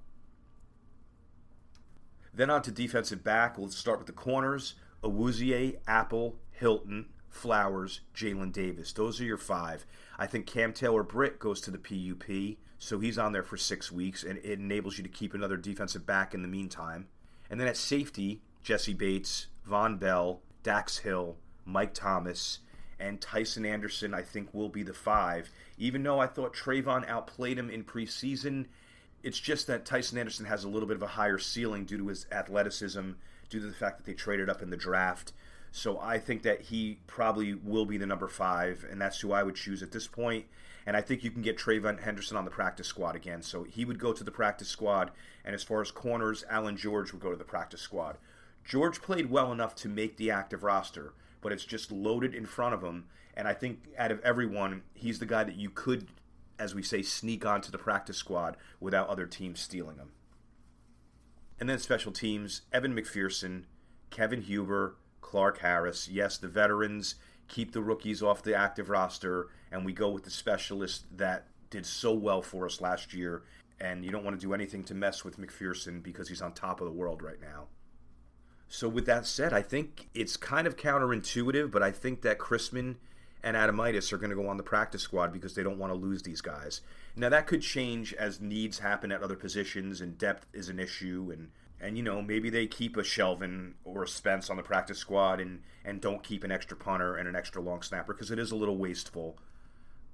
Then 2.35 2.51
on 2.51 2.63
to 2.63 2.73
defensive 2.73 3.23
back. 3.23 3.57
Let's 3.57 3.79
start 3.79 3.99
with 3.99 4.09
the 4.09 4.13
corners. 4.13 4.75
Awuzie, 5.05 5.77
Apple, 5.87 6.41
Hilton, 6.51 7.07
Flowers, 7.29 8.01
Jalen 8.15 8.53
Davis. 8.53 8.93
Those 8.93 9.21
are 9.21 9.25
your 9.25 9.37
five. 9.37 9.87
I 10.19 10.27
think 10.27 10.47
Cam 10.47 10.73
Taylor 10.73 11.03
Britt 11.03 11.39
goes 11.39 11.61
to 11.63 11.71
the 11.71 11.79
PUP, 11.79 12.57
so 12.79 12.99
he's 12.99 13.19
on 13.19 13.33
there 13.33 13.43
for 13.43 13.57
six 13.57 13.93
weeks, 13.93 14.25
and 14.25 14.39
it 14.39 14.59
enables 14.59 14.99
you 14.99 15.05
to 15.05 15.09
keep 15.09 15.35
another 15.35 15.57
defensive 15.57 16.07
back 16.07 16.35
in 16.35 16.43
the 16.43 16.49
meantime. 16.49 17.09
And 17.51 17.61
then 17.61 17.69
at 17.69 17.77
safety, 17.77 18.43
Jessie 18.63 18.95
Bates, 18.95 19.47
Vonn 19.69 19.99
Bell, 19.99 20.41
Dax 20.63 20.99
Hill, 20.99 21.37
Mike 21.65 21.95
Thomas, 21.95 22.59
and 22.99 23.21
Tycen 23.21 23.67
Anderson, 23.67 24.13
I 24.13 24.23
think, 24.23 24.53
will 24.53 24.69
be 24.69 24.83
the 24.83 24.93
five. 24.93 25.51
Even 25.77 26.03
though 26.03 26.19
I 26.19 26.27
thought 26.27 26.55
Trayvon 26.55 27.09
outplayed 27.09 27.59
him 27.59 27.71
in 27.71 27.85
preseason, 27.85 28.67
it's 29.23 29.39
just 29.39 29.67
that 29.67 29.85
Tycen 29.85 30.19
Anderson 30.19 30.47
has 30.47 30.65
a 30.65 30.69
little 30.69 30.89
bit 30.89 30.97
of 30.97 31.03
a 31.03 31.09
higher 31.09 31.39
ceiling 31.39 31.85
due 31.85 31.99
to 31.99 32.09
his 32.09 32.27
athleticism, 32.33 33.13
due 33.49 33.61
to 33.61 33.67
the 33.67 33.73
fact 33.73 33.99
that 33.99 34.05
they 34.05 34.15
traded 34.15 34.49
up 34.49 34.63
in 34.63 34.71
the 34.71 34.77
draft. 34.77 35.33
So 35.71 35.99
I 36.01 36.19
think 36.19 36.43
that 36.43 36.63
he 36.63 36.99
probably 37.07 37.55
will 37.55 37.87
be 37.87 37.99
the 37.99 38.07
number 38.07 38.29
five, 38.29 38.87
and 38.91 39.01
that's 39.01 39.21
who 39.21 39.33
I 39.33 39.43
would 39.43 39.55
choose 39.55 39.83
at 39.83 39.93
this 39.93 40.07
point. 40.07 40.47
And 40.87 40.97
I 40.97 41.03
think 41.03 41.23
you 41.23 41.31
can 41.31 41.43
get 41.43 41.59
Trayvon 41.59 42.03
Henderson 42.03 42.39
on 42.39 42.47
the 42.47 42.51
practice 42.51 42.87
squad 42.87 43.15
again. 43.15 43.43
So 43.43 43.65
he 43.65 43.85
would 43.85 43.99
go 43.99 44.15
to 44.15 44.25
the 44.25 44.31
practice 44.31 44.69
squad. 44.69 45.11
And 45.45 45.55
as 45.55 45.63
far 45.63 45.83
as 45.83 45.91
corners, 45.91 46.45
Allan 46.49 46.79
George 46.79 47.13
would 47.13 47.21
go 47.21 47.31
to 47.31 47.37
the 47.37 47.45
practice 47.45 47.83
squad. 47.83 48.17
George 48.65 49.03
played 49.03 49.31
well 49.31 49.53
enough 49.53 49.75
to 49.77 49.89
make 49.89 50.17
the 50.17 50.31
active 50.31 50.63
roster, 50.63 51.13
but 51.43 51.53
it's 51.53 51.65
just 51.65 51.93
loaded 51.93 52.35
in 52.35 52.47
front 52.47 52.75
of 52.75 52.83
him. 52.83 53.05
And 53.35 53.47
I 53.47 53.53
think 53.55 53.81
out 53.99 54.11
of 54.11 54.21
everyone, 54.21 54.83
he's 54.95 55.19
the 55.19 55.27
guy 55.27 55.45
that 55.45 55.57
you 55.57 55.69
could, 55.69 56.09
as 56.59 56.75
we 56.75 56.83
say, 56.83 57.03
sneak 57.03 57.45
onto 57.45 57.71
the 57.71 57.79
practice 57.79 58.17
squad 58.17 58.57
without 58.81 59.09
other 59.09 59.27
teams 59.27 59.61
stealing 59.61 59.97
him. 59.97 60.13
And 61.61 61.69
then 61.69 61.79
special 61.79 62.13
teams 62.13 62.63
Evan 62.73 62.95
McPherson, 62.95 63.65
Kevin 64.11 64.43
Huber, 64.43 64.97
Clark 65.21 65.59
Harris. 65.59 66.09
Yes, 66.09 66.39
the 66.39 66.49
veterans 66.49 67.17
keep 67.49 67.73
the 67.73 67.83
rookies 67.83 68.23
off 68.23 68.43
the 68.43 68.55
active 68.55 68.89
roster, 68.91 69.49
and 69.73 69.85
we 69.85 69.93
go 69.93 70.11
with 70.11 70.25
the 70.25 70.31
specialist 70.31 71.05
that 71.17 71.47
did 71.71 71.85
so 71.85 72.13
well 72.13 72.43
for 72.43 72.67
us 72.67 72.81
last 72.81 73.13
year. 73.13 73.43
And 73.81 74.05
you 74.05 74.11
don't 74.11 74.25
want 74.25 74.39
to 74.39 74.45
do 74.45 74.55
anything 74.55 74.83
to 74.85 74.95
mess 74.95 75.25
with 75.25 75.39
McPherson 75.39 76.03
because 76.03 76.29
he's 76.29 76.43
on 76.43 76.53
top 76.53 76.81
of 76.81 76.87
the 76.87 76.93
world 76.93 77.23
right 77.23 77.41
now. 77.41 77.69
So, 78.69 78.89
with 78.89 79.07
that 79.07 79.25
said, 79.25 79.53
I 79.53 79.63
think 79.63 80.09
it's 80.15 80.37
kind 80.37 80.67
of 80.67 80.77
counterintuitive, 80.77 81.71
but 81.71 81.83
I 81.83 81.91
think 81.91 82.23
that 82.23 82.39
Chrisman 82.39 82.97
and 83.43 83.57
Adomitis 83.57 84.13
are 84.13 84.19
going 84.19 84.31
to 84.31 84.37
go 84.37 84.49
on 84.49 84.57
the 84.57 84.63
practice 84.63 85.03
squad 85.03 85.33
because 85.33 85.55
they 85.55 85.63
don't 85.63 85.79
want 85.79 85.93
to 85.93 85.99
lose 85.99 86.23
these 86.23 86.41
guys. 86.41 86.81
Now, 87.17 87.29
that 87.29 87.47
could 87.47 87.63
change 87.63 88.13
as 88.15 88.41
needs 88.41 88.81
happen 88.81 89.13
at 89.13 89.23
other 89.23 89.37
positions 89.37 90.01
and 90.01 90.19
depth 90.19 90.47
is 90.53 90.69
an 90.69 90.79
issue 90.79 91.31
and 91.33 91.51
and 91.81 91.97
you 91.97 92.03
know 92.03 92.21
maybe 92.21 92.51
they 92.51 92.67
keep 92.67 92.97
a 92.97 93.03
Shelvin 93.03 93.75
or 93.85 94.03
a 94.03 94.09
Spence 94.09 94.51
on 94.51 94.57
the 94.57 94.63
practice 94.63 94.99
squad 94.99 95.41
and 95.41 95.63
and 95.85 96.01
don't 96.01 96.23
keep 96.23 96.45
an 96.45 96.53
extra 96.53 96.77
punter 96.77 97.17
and 97.17 97.29
an 97.29 97.37
extra 97.37 97.63
long 97.63 97.83
snapper 97.83 98.13
because 98.13 98.31
it 98.31 98.39
is 98.39 98.51
a 98.51 98.57
little 98.57 98.77
wasteful. 98.77 99.39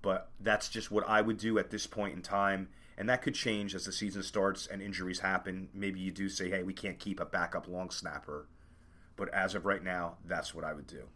But 0.03 0.29
that's 0.38 0.68
just 0.68 0.90
what 0.90 1.09
I 1.09 1.22
would 1.22 1.38
do 1.38 1.59
at 1.59 1.70
this 1.70 1.87
point 1.87 2.14
in 2.14 2.22
time, 2.22 2.68
and 2.98 3.09
that 3.09 3.22
could 3.22 3.35
change 3.35 3.74
as 3.74 3.87
the 3.87 3.92
season 3.92 4.22
starts 4.22 4.66
and 4.66 4.83
injuries 4.83 5.20
happen. 5.20 5.68
Maybe 5.72 6.00
you 6.00 6.11
do 6.11 6.29
say, 6.29 6.50
"Hey, 6.50 6.62
we 6.62 6.74
can't 6.74 6.98
keep 6.98 7.20
a 7.20 7.24
backup 7.24 7.66
long 7.66 7.90
snapper," 7.90 8.46
but 9.16 9.33
as 9.33 9.55
of 9.55 9.64
right 9.64 9.83
now, 9.83 10.18
that's 10.24 10.55
what 10.55 10.64
I 10.64 10.74
would 10.74 10.87
do. 10.87 11.09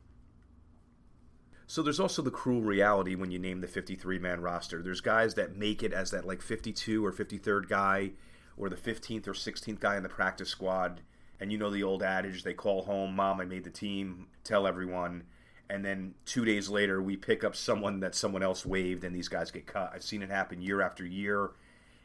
So 1.67 1.83
there's 1.83 2.01
also 2.01 2.23
the 2.23 2.31
cruel 2.31 2.63
reality 2.63 3.15
when 3.15 3.31
you 3.31 3.39
name 3.39 3.61
the 3.61 3.69
53 3.69 4.19
man 4.19 4.41
roster. 4.41 4.83
There's 4.83 5.03
guys 5.03 5.35
that 5.35 5.55
make 5.55 5.83
it 5.83 5.93
as 5.93 6.11
that 6.13 6.25
like 6.25 6.41
52 6.41 7.05
or 7.05 7.13
53rd 7.13 7.69
guy 7.69 8.13
or 8.59 8.69
the 8.69 8.77
15th 8.77 9.27
or 9.27 9.33
16th 9.33 9.81
guy 9.81 9.97
in 9.97 10.03
the 10.03 10.09
practice 10.09 10.49
squad. 10.49 11.01
And 11.41 11.53
you 11.53 11.59
know 11.59 11.71
the 11.71 11.85
old 11.85 12.03
adage 12.03 12.43
they 12.43 12.55
call 12.55 12.83
home, 12.83 13.15
Mom, 13.15 13.41
I 13.41 13.45
made 13.45 13.65
the 13.65 13.71
team, 13.71 14.27
tell 14.43 14.67
everyone. 14.67 15.23
And 15.71 15.85
then 15.85 16.15
two 16.25 16.45
days 16.45 16.69
later, 16.69 17.01
we 17.01 17.17
pick 17.17 17.45
up 17.45 17.55
someone 17.55 18.01
that 18.01 18.15
someone 18.15 18.43
else 18.43 18.67
waived, 18.67 19.05
and 19.05 19.15
these 19.15 19.29
guys 19.29 19.51
get 19.51 19.67
cut. 19.67 19.93
I've 19.95 20.03
seen 20.03 20.23
it 20.23 20.31
happen 20.31 20.61
year 20.61 20.81
after 20.81 21.07
year. 21.07 21.51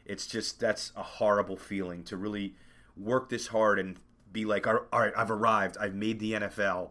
It's 0.04 0.26
just, 0.26 0.60
that's 0.60 0.92
a 0.96 1.02
horrible 1.02 1.56
feeling 1.56 2.04
to 2.04 2.16
really 2.16 2.54
work 2.96 3.30
this 3.30 3.48
hard 3.48 3.78
and 3.78 3.98
be 4.30 4.44
like, 4.44 4.66
all 4.66 4.80
right, 4.92 5.12
I've 5.16 5.30
arrived, 5.30 5.76
I've 5.80 5.94
made 5.94 6.20
the 6.20 6.32
NFL. 6.34 6.90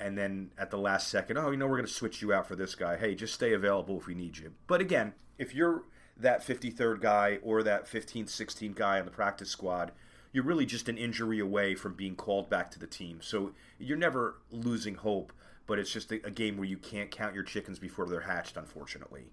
And 0.00 0.18
then 0.18 0.50
at 0.58 0.70
the 0.70 0.76
last 0.76 1.08
second, 1.08 1.38
oh, 1.38 1.50
you 1.50 1.56
know, 1.56 1.66
we're 1.66 1.76
going 1.76 1.86
to 1.86 1.92
switch 1.92 2.20
you 2.20 2.32
out 2.32 2.46
for 2.46 2.56
this 2.56 2.74
guy. 2.74 2.96
Hey, 2.96 3.14
just 3.14 3.32
stay 3.32 3.52
available 3.52 3.98
if 3.98 4.06
we 4.06 4.14
need 4.14 4.36
you. 4.36 4.52
But 4.66 4.80
again, 4.80 5.14
if 5.38 5.54
you're 5.54 5.84
that 6.18 6.44
53rd 6.44 7.00
guy 7.00 7.38
or 7.42 7.62
that 7.62 7.86
15th, 7.86 8.26
16th 8.26 8.74
guy 8.74 8.98
on 8.98 9.04
the 9.04 9.10
practice 9.10 9.50
squad, 9.50 9.92
you're 10.32 10.44
really 10.44 10.66
just 10.66 10.88
an 10.88 10.98
injury 10.98 11.38
away 11.38 11.74
from 11.74 11.94
being 11.94 12.14
called 12.16 12.50
back 12.50 12.70
to 12.70 12.78
the 12.78 12.86
team. 12.86 13.20
So 13.22 13.52
you're 13.78 13.96
never 13.96 14.36
losing 14.50 14.96
hope, 14.96 15.32
but 15.66 15.78
it's 15.78 15.92
just 15.92 16.12
a, 16.12 16.30
game 16.30 16.56
where 16.56 16.68
you 16.68 16.78
can't 16.78 17.10
count 17.10 17.34
your 17.34 17.42
chickens 17.42 17.78
before 17.78 18.06
they're 18.06 18.20
hatched, 18.20 18.56
unfortunately. 18.56 19.24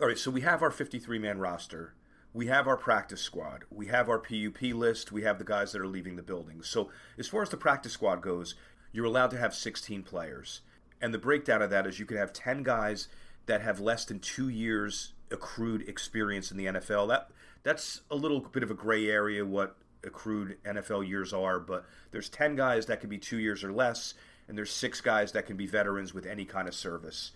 All 0.00 0.06
right, 0.06 0.18
so 0.18 0.30
we 0.30 0.42
have 0.42 0.62
our 0.62 0.70
53 0.70 1.18
man 1.18 1.38
roster. 1.38 1.94
We 2.32 2.46
have 2.46 2.68
our 2.68 2.76
practice 2.76 3.20
squad. 3.20 3.64
We 3.70 3.86
have 3.86 4.08
our 4.08 4.18
PUP 4.18 4.60
list. 4.62 5.10
We 5.10 5.22
have 5.22 5.38
the 5.38 5.44
guys 5.44 5.72
that 5.72 5.80
are 5.80 5.86
leaving 5.86 6.16
the 6.16 6.22
building. 6.22 6.62
So, 6.62 6.90
as 7.18 7.26
far 7.26 7.42
as 7.42 7.48
the 7.48 7.56
practice 7.56 7.92
squad 7.92 8.20
goes, 8.20 8.54
you're 8.92 9.06
allowed 9.06 9.30
to 9.30 9.38
have 9.38 9.54
16 9.54 10.02
players. 10.02 10.60
And 11.00 11.14
the 11.14 11.18
breakdown 11.18 11.62
of 11.62 11.70
that 11.70 11.86
is 11.86 11.98
you 11.98 12.06
can 12.06 12.16
have 12.16 12.32
10 12.32 12.62
guys 12.62 13.08
that 13.48 13.62
have 13.62 13.80
less 13.80 14.04
than 14.04 14.20
two 14.20 14.48
years 14.48 15.12
accrued 15.30 15.88
experience 15.88 16.50
in 16.50 16.56
the 16.56 16.66
NFL. 16.66 17.08
That 17.08 17.30
that's 17.62 18.02
a 18.10 18.16
little 18.16 18.40
bit 18.40 18.62
of 18.62 18.70
a 18.70 18.74
gray 18.74 19.08
area 19.08 19.44
what 19.44 19.76
accrued 20.04 20.62
NFL 20.64 21.08
years 21.08 21.32
are, 21.32 21.58
but 21.58 21.84
there's 22.12 22.28
10 22.28 22.54
guys 22.54 22.86
that 22.86 23.00
can 23.00 23.10
be 23.10 23.18
2 23.18 23.38
years 23.38 23.64
or 23.64 23.72
less 23.72 24.14
and 24.46 24.56
there's 24.56 24.72
6 24.72 25.00
guys 25.00 25.32
that 25.32 25.46
can 25.46 25.56
be 25.56 25.66
veterans 25.66 26.14
with 26.14 26.24
any 26.24 26.44
kind 26.44 26.68
of 26.68 26.74
service. 26.74 27.32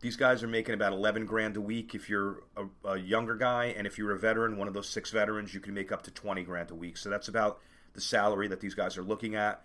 These 0.00 0.16
guys 0.16 0.42
are 0.42 0.48
making 0.48 0.74
about 0.74 0.92
11 0.92 1.26
grand 1.26 1.56
a 1.56 1.60
week 1.60 1.94
if 1.94 2.08
you're 2.08 2.42
a, 2.56 2.90
a 2.90 2.98
younger 2.98 3.34
guy 3.34 3.66
and 3.76 3.86
if 3.86 3.98
you're 3.98 4.12
a 4.12 4.18
veteran, 4.18 4.56
one 4.56 4.68
of 4.68 4.74
those 4.74 4.88
6 4.88 5.10
veterans, 5.10 5.54
you 5.54 5.60
can 5.60 5.74
make 5.74 5.90
up 5.90 6.02
to 6.02 6.10
20 6.10 6.42
grand 6.44 6.70
a 6.70 6.74
week. 6.74 6.96
So 6.96 7.08
that's 7.08 7.28
about 7.28 7.58
the 7.94 8.00
salary 8.00 8.48
that 8.48 8.60
these 8.60 8.74
guys 8.74 8.96
are 8.96 9.02
looking 9.02 9.34
at. 9.34 9.62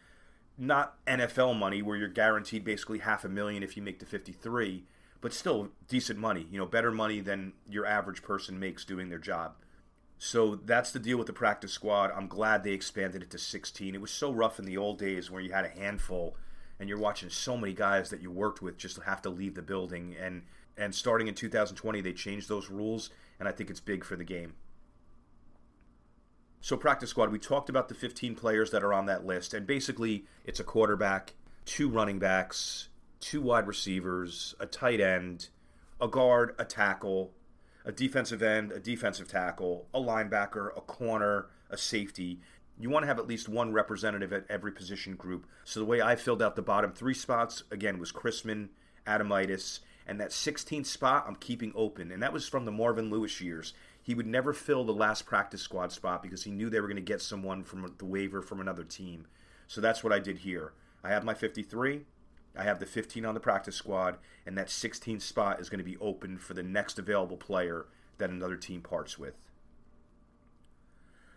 Not 0.58 0.96
NFL 1.06 1.58
money 1.58 1.82
where 1.82 1.98
you're 1.98 2.08
guaranteed 2.08 2.64
basically 2.64 3.00
half 3.00 3.26
a 3.26 3.30
million 3.30 3.64
if 3.64 3.78
you 3.78 3.84
make 3.84 4.00
the 4.00 4.06
53 4.06 4.86
but 5.22 5.34
still 5.34 5.70
decent 5.88 6.20
money. 6.20 6.48
You 6.50 6.60
know, 6.60 6.66
better 6.66 6.92
money 6.92 7.20
than 7.20 7.54
your 7.70 7.86
average 7.86 8.22
person 8.24 8.60
makes 8.60 8.86
doing 8.86 9.10
their 9.10 9.20
job. 9.20 9.56
So 10.18 10.56
that's 10.56 10.92
the 10.92 11.00
deal 11.00 11.18
with 11.18 11.28
the 11.28 11.34
practice 11.34 11.72
squad. 11.72 12.12
I'm 12.12 12.28
glad 12.28 12.64
they 12.64 12.74
expanded 12.74 13.24
it 13.24 13.30
to 13.32 13.38
16. 13.38 13.96
It 13.96 14.02
was 14.02 14.12
so 14.12 14.32
rough 14.32 14.60
in 14.60 14.66
the 14.66 14.78
old 14.78 15.00
days 15.00 15.32
where 15.32 15.42
you 15.42 15.54
had 15.54 15.64
a 15.64 15.70
handful 15.70 16.36
and 16.78 16.90
you're 16.90 16.98
watching 16.98 17.30
so 17.30 17.56
many 17.56 17.74
guys 17.74 18.10
that 18.10 18.22
you 18.22 18.30
worked 18.30 18.62
with 18.62 18.78
just 18.78 19.02
have 19.04 19.22
to 19.22 19.30
leave 19.30 19.56
the 19.56 19.62
building 19.62 20.16
and 20.20 20.44
and 20.78 20.94
starting 20.94 21.28
in 21.28 21.36
2020 21.36 22.02
they 22.02 22.14
changed 22.14 22.50
those 22.50 22.70
rules 22.70 23.10
and 23.40 23.48
I 23.48 23.54
think 23.54 23.70
it's 23.70 23.80
big 23.80 24.04
for 24.04 24.18
the 24.18 24.26
game. 24.26 24.56
So 26.62 26.76
practice 26.76 27.10
squad, 27.10 27.32
we 27.32 27.40
talked 27.40 27.70
about 27.70 27.88
the 27.88 27.96
15 27.96 28.36
players 28.36 28.72
that 28.72 28.84
are 28.84 28.94
on 28.94 29.06
that 29.06 29.26
list 29.26 29.54
and 29.54 29.66
basically 29.66 30.26
it's 30.44 30.60
a 30.60 30.66
quarterback, 30.66 31.34
two 31.64 31.90
running 31.90 32.20
backs, 32.20 32.89
two 33.20 33.42
wide 33.42 33.68
receivers, 33.68 34.56
a 34.60 34.66
tight 34.66 35.02
end, 35.02 35.50
a 36.00 36.08
guard, 36.08 36.56
a 36.58 36.66
tackle, 36.66 37.32
a 37.86 37.92
defensive 37.92 38.42
end, 38.42 38.72
a 38.72 38.80
defensive 38.80 39.28
tackle, 39.28 39.88
a 39.94 40.00
linebacker, 40.00 40.70
a 40.78 40.82
corner, 40.82 41.48
a 41.70 41.78
safety. 41.78 42.40
You 42.80 42.90
want 42.90 43.04
to 43.04 43.08
have 43.08 43.20
at 43.20 43.28
least 43.28 43.50
one 43.50 43.74
representative 43.74 44.32
at 44.32 44.46
every 44.50 44.72
position 44.72 45.16
group. 45.16 45.46
So 45.64 45.80
the 45.80 45.86
way 45.86 46.02
I 46.02 46.16
filled 46.16 46.42
out 46.42 46.56
the 46.56 46.62
bottom 46.62 46.92
three 46.92 47.14
spots, 47.14 47.64
again, 47.72 48.00
was 48.00 48.12
Chrisman, 48.12 48.70
Adomitis, 49.06 49.80
and 50.08 50.20
that 50.20 50.30
16th 50.30 50.86
spot 50.86 51.26
I'm 51.28 51.36
keeping 51.36 51.74
open. 51.76 52.12
And 52.12 52.24
that 52.24 52.34
was 52.34 52.48
from 52.48 52.66
the 52.66 52.72
Marvin 52.72 53.10
Lewis 53.10 53.42
years. 53.42 53.74
He 54.02 54.16
would 54.16 54.28
never 54.28 54.54
fill 54.54 54.84
the 54.84 54.94
last 54.94 55.26
practice 55.26 55.62
squad 55.62 55.92
spot 55.92 56.24
because 56.24 56.44
he 56.44 56.52
knew 56.52 56.70
they 56.70 56.80
were 56.80 56.88
going 56.88 56.96
to 56.96 57.02
get 57.02 57.22
someone 57.22 57.64
from 57.64 57.94
the 57.98 58.06
waiver 58.06 58.42
from 58.42 58.60
another 58.60 58.84
team. 58.84 59.28
So 59.68 59.82
that's 59.82 60.04
what 60.04 60.14
I 60.14 60.20
did 60.20 60.40
here. 60.40 60.74
I 61.04 61.10
have 61.10 61.24
my 61.24 61.34
53. 61.34 62.06
I 62.58 62.64
have 62.64 62.80
the 62.80 62.86
15 62.86 63.26
on 63.26 63.34
the 63.34 63.40
practice 63.40 63.76
squad, 63.76 64.18
and 64.46 64.58
that 64.58 64.68
16th 64.68 65.22
spot 65.22 65.60
is 65.60 65.70
going 65.70 65.80
to 65.80 65.84
be 65.84 65.98
open 65.98 66.38
for 66.38 66.54
the 66.54 66.64
next 66.64 67.00
available 67.00 67.38
player 67.38 67.86
that 68.18 68.30
another 68.30 68.56
team 68.56 68.82
parts 68.82 69.18
with. 69.18 69.36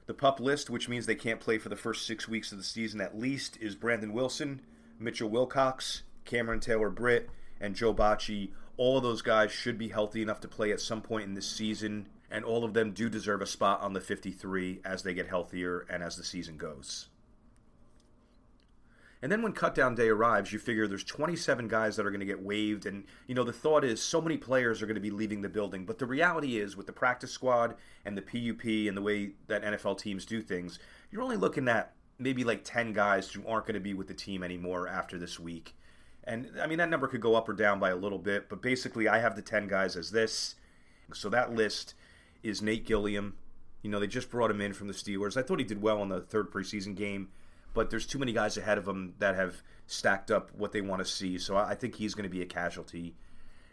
The 0.07 0.15
pup 0.15 0.41
list, 0.41 0.69
which 0.69 0.89
means 0.89 1.07
they 1.07 1.15
can't 1.15 1.41
play 1.41 1.59
for 1.59 1.69
the 1.69 1.77
first 1.77 2.07
six 2.07 2.27
weeks 2.27 2.51
of 2.51 2.59
the 2.59 2.65
season 2.65 3.01
at 3.01 3.19
least, 3.19 3.57
is 3.61 3.77
Brandon 3.77 4.13
Wilson, 4.13 4.61
Mitchell 4.99 5.29
Wilcox, 5.29 6.03
Cameron 6.25 6.61
Taylor 6.61 6.91
Britt, 6.91 7.31
and 7.61 7.77
Joe 7.77 7.95
Bachie. 7.95 8.51
All 8.77 8.97
of 8.97 9.05
those 9.05 9.23
guys 9.23 9.53
should 9.53 9.79
be 9.79 9.89
healthy 9.89 10.21
enough 10.21 10.41
to 10.41 10.49
play 10.49 10.73
at 10.73 10.81
some 10.81 11.03
point 11.03 11.25
in 11.25 11.35
this 11.35 11.49
season, 11.49 12.09
and 12.31 12.45
all 12.45 12.65
of 12.65 12.75
them 12.75 12.93
do 12.93 13.09
deserve 13.09 13.43
a 13.43 13.47
spot 13.47 13.81
on 13.81 13.93
the 13.93 14.01
53 14.01 14.81
as 14.85 15.03
they 15.03 15.15
get 15.15 15.29
healthier 15.29 15.87
and 15.89 16.03
as 16.03 16.17
the 16.17 16.25
season 16.25 16.57
goes. 16.57 17.09
And 19.23 19.31
then 19.31 19.41
when 19.41 19.53
cutdown 19.53 19.95
day 19.95 20.09
arrives, 20.09 20.53
you 20.53 20.59
figure 20.59 20.89
there's 20.89 21.05
27 21.05 21.69
guys 21.69 21.95
that 21.95 22.05
are 22.05 22.11
going 22.11 22.21
to 22.21 22.27
get 22.27 22.43
waived. 22.43 22.87
And, 22.87 23.05
you 23.29 23.37
know, 23.37 23.45
the 23.45 23.53
thought 23.53 23.85
is 23.85 24.03
so 24.03 24.21
many 24.21 24.37
players 24.37 24.83
are 24.83 24.87
going 24.87 24.97
to 24.97 25.01
be 25.01 25.13
leaving 25.13 25.43
the 25.43 25.49
building. 25.49 25.85
But 25.87 25.99
the 26.01 26.07
reality 26.07 26.59
is, 26.59 26.77
with 26.77 26.87
the 26.87 26.93
practice 26.93 27.31
squad 27.31 27.77
and 28.05 28.19
the 28.19 28.23
PUP 28.23 28.65
and 28.65 28.97
the 28.97 29.03
way 29.03 29.31
that 29.47 29.63
NFL 29.63 29.99
teams 29.99 30.27
do 30.27 30.43
things, 30.43 30.81
you're 31.13 31.23
only 31.23 31.37
looking 31.37 31.69
at 31.69 31.95
maybe 32.19 32.43
like 32.43 32.65
10 32.65 32.93
guys 32.93 33.31
who 33.31 33.47
aren't 33.47 33.67
going 33.67 33.75
to 33.75 33.81
be 33.81 33.95
with 33.95 34.09
the 34.09 34.15
team 34.15 34.43
anymore 34.43 34.89
after 34.89 35.19
this 35.19 35.39
week. 35.39 35.77
And, 36.25 36.51
I 36.61 36.67
mean, 36.67 36.79
that 36.79 36.91
number 36.91 37.07
could 37.07 37.21
go 37.21 37.37
up 37.37 37.49
or 37.49 37.53
down 37.53 37.79
by 37.79 37.91
a 37.91 37.97
little 37.97 38.19
bit. 38.19 38.49
But 38.49 38.61
basically, 38.61 39.07
I 39.07 39.21
have 39.21 39.37
the 39.37 39.43
10 39.43 39.69
guys 39.69 39.95
as 39.97 40.11
this. 40.11 40.57
So 41.15 41.29
that 41.29 41.55
list 41.55 41.95
is 42.43 42.61
Nate 42.61 42.87
Gilliam. 42.87 43.37
You 43.83 43.91
know, 43.91 44.01
they 44.01 44.09
just 44.09 44.31
brought 44.31 44.51
him 44.51 44.61
in 44.61 44.73
from 44.73 44.89
the 44.89 44.95
Steelers. 44.95 45.37
I 45.37 45.43
thought 45.43 45.61
he 45.61 45.65
did 45.65 45.81
well 45.81 46.03
in 46.03 46.09
the 46.09 46.21
third 46.21 46.51
preseason 46.51 46.97
game 46.97 47.29
but 47.75 47.91
there's 47.91 48.07
too 48.07 48.19
many 48.19 48.33
guys 48.33 48.57
ahead 48.57 48.79
of 48.79 48.87
him 48.87 49.15
that 49.19 49.35
have 49.35 49.63
stacked 49.87 50.31
up 50.31 50.51
what 50.55 50.73
they 50.73 50.81
want 50.81 51.01
to 51.03 51.11
see. 51.11 51.39
So 51.39 51.57
I 51.57 51.75
think 51.75 51.97
he's 51.97 52.15
going 52.15 52.25
to 52.25 52.31
be 52.31 52.43
a 52.43 52.47
casualty. 52.47 53.15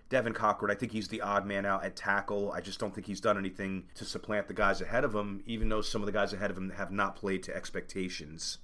Devin 0.09 0.33
Cochran, 0.33 0.71
I 0.71 0.75
think 0.75 0.91
he's 0.91 1.07
the 1.07 1.21
odd 1.21 1.45
man 1.45 1.65
out 1.65 1.85
at 1.85 1.95
tackle. 1.95 2.51
I 2.51 2.61
just 2.61 2.79
don't 2.79 2.95
think 2.95 3.05
he's 3.05 3.21
done 3.21 3.37
anything 3.37 3.85
to 3.95 4.05
supplant 4.05 4.47
the 4.47 4.55
guys 4.55 4.81
ahead 4.81 5.03
of 5.03 5.13
him, 5.13 5.43
even 5.45 5.69
though 5.69 5.81
some 5.81 6.01
of 6.01 6.07
the 6.07 6.11
guys 6.11 6.33
ahead 6.33 6.49
of 6.49 6.57
him 6.57 6.71
have 6.71 6.91
not 6.91 7.15
played 7.15 7.43
to 7.43 7.55
expectations. 7.55 8.57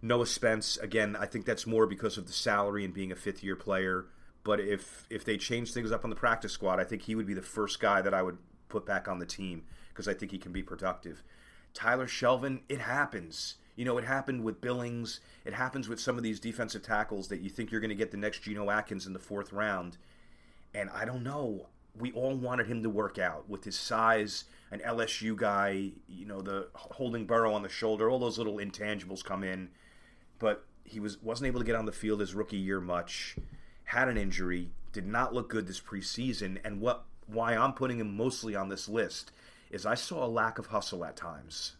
Noah 0.00 0.26
Spence, 0.26 0.78
again, 0.78 1.16
I 1.16 1.26
think 1.26 1.44
that's 1.44 1.66
more 1.66 1.86
because 1.86 2.16
of 2.16 2.26
the 2.26 2.32
salary 2.32 2.84
and 2.84 2.94
being 2.94 3.12
a 3.12 3.16
fifth 3.16 3.42
year 3.44 3.56
player. 3.56 4.06
But 4.42 4.60
if 4.60 5.06
if 5.10 5.24
they 5.24 5.36
change 5.36 5.72
things 5.72 5.90
up 5.90 6.04
on 6.04 6.10
the 6.10 6.16
practice 6.16 6.52
squad, 6.52 6.78
I 6.78 6.84
think 6.84 7.02
he 7.02 7.14
would 7.14 7.26
be 7.26 7.34
the 7.34 7.42
first 7.42 7.80
guy 7.80 8.00
that 8.00 8.14
I 8.14 8.22
would 8.22 8.38
put 8.68 8.86
back 8.86 9.08
on 9.08 9.18
the 9.18 9.26
team 9.26 9.64
because 9.88 10.06
I 10.06 10.14
think 10.14 10.30
he 10.30 10.38
can 10.38 10.52
be 10.52 10.62
productive. 10.62 11.22
Tyler 11.74 12.06
Shelvin, 12.06 12.60
it 12.68 12.80
happens. 12.80 13.56
You 13.76 13.84
know, 13.84 13.98
it 13.98 14.04
happened 14.04 14.42
with 14.42 14.60
Billings. 14.60 15.20
It 15.44 15.52
happens 15.52 15.88
with 15.88 16.00
some 16.00 16.16
of 16.16 16.22
these 16.22 16.40
defensive 16.40 16.82
tackles 16.82 17.28
that 17.28 17.40
you 17.40 17.50
think 17.50 17.70
you're 17.70 17.80
going 17.80 17.90
to 17.90 17.94
get 17.94 18.10
the 18.10 18.16
next 18.16 18.40
Geno 18.40 18.70
Atkins 18.70 19.06
in 19.06 19.12
the 19.12 19.18
fourth 19.18 19.52
round. 19.52 19.98
And 20.74 20.90
I 20.90 21.04
don't 21.04 21.22
know. 21.22 21.66
We 21.98 22.12
all 22.12 22.34
wanted 22.34 22.66
him 22.66 22.82
to 22.82 22.90
work 22.90 23.18
out 23.18 23.48
with 23.48 23.64
his 23.64 23.78
size, 23.78 24.44
an 24.70 24.80
LSU 24.80 25.36
guy, 25.36 25.92
you 26.08 26.26
know, 26.26 26.40
the 26.42 26.68
holding 26.74 27.26
Burrow 27.26 27.54
on 27.54 27.62
the 27.62 27.68
shoulder, 27.68 28.10
all 28.10 28.18
those 28.18 28.38
little 28.38 28.56
intangibles 28.56 29.24
come 29.24 29.44
in. 29.44 29.70
But 30.38 30.64
he 30.84 31.00
was 31.00 31.22
wasn't 31.22 31.48
able 31.48 31.60
to 31.60 31.66
get 31.66 31.76
on 31.76 31.86
the 31.86 31.92
field 31.92 32.20
his 32.20 32.34
rookie 32.34 32.56
year 32.56 32.80
much. 32.80 33.36
Had 33.84 34.08
an 34.08 34.16
injury, 34.16 34.70
did 34.92 35.06
not 35.06 35.32
look 35.32 35.48
good 35.48 35.66
this 35.66 35.80
preseason, 35.80 36.58
and 36.64 36.80
what 36.80 37.04
why 37.26 37.54
I'm 37.54 37.72
putting 37.72 37.98
him 37.98 38.16
mostly 38.16 38.54
on 38.54 38.68
this 38.68 38.88
list 38.88 39.32
is 39.70 39.86
I 39.86 39.94
saw 39.94 40.24
a 40.24 40.28
lack 40.28 40.58
of 40.58 40.66
hustle 40.66 41.04
at 41.04 41.16
times. 41.16 41.75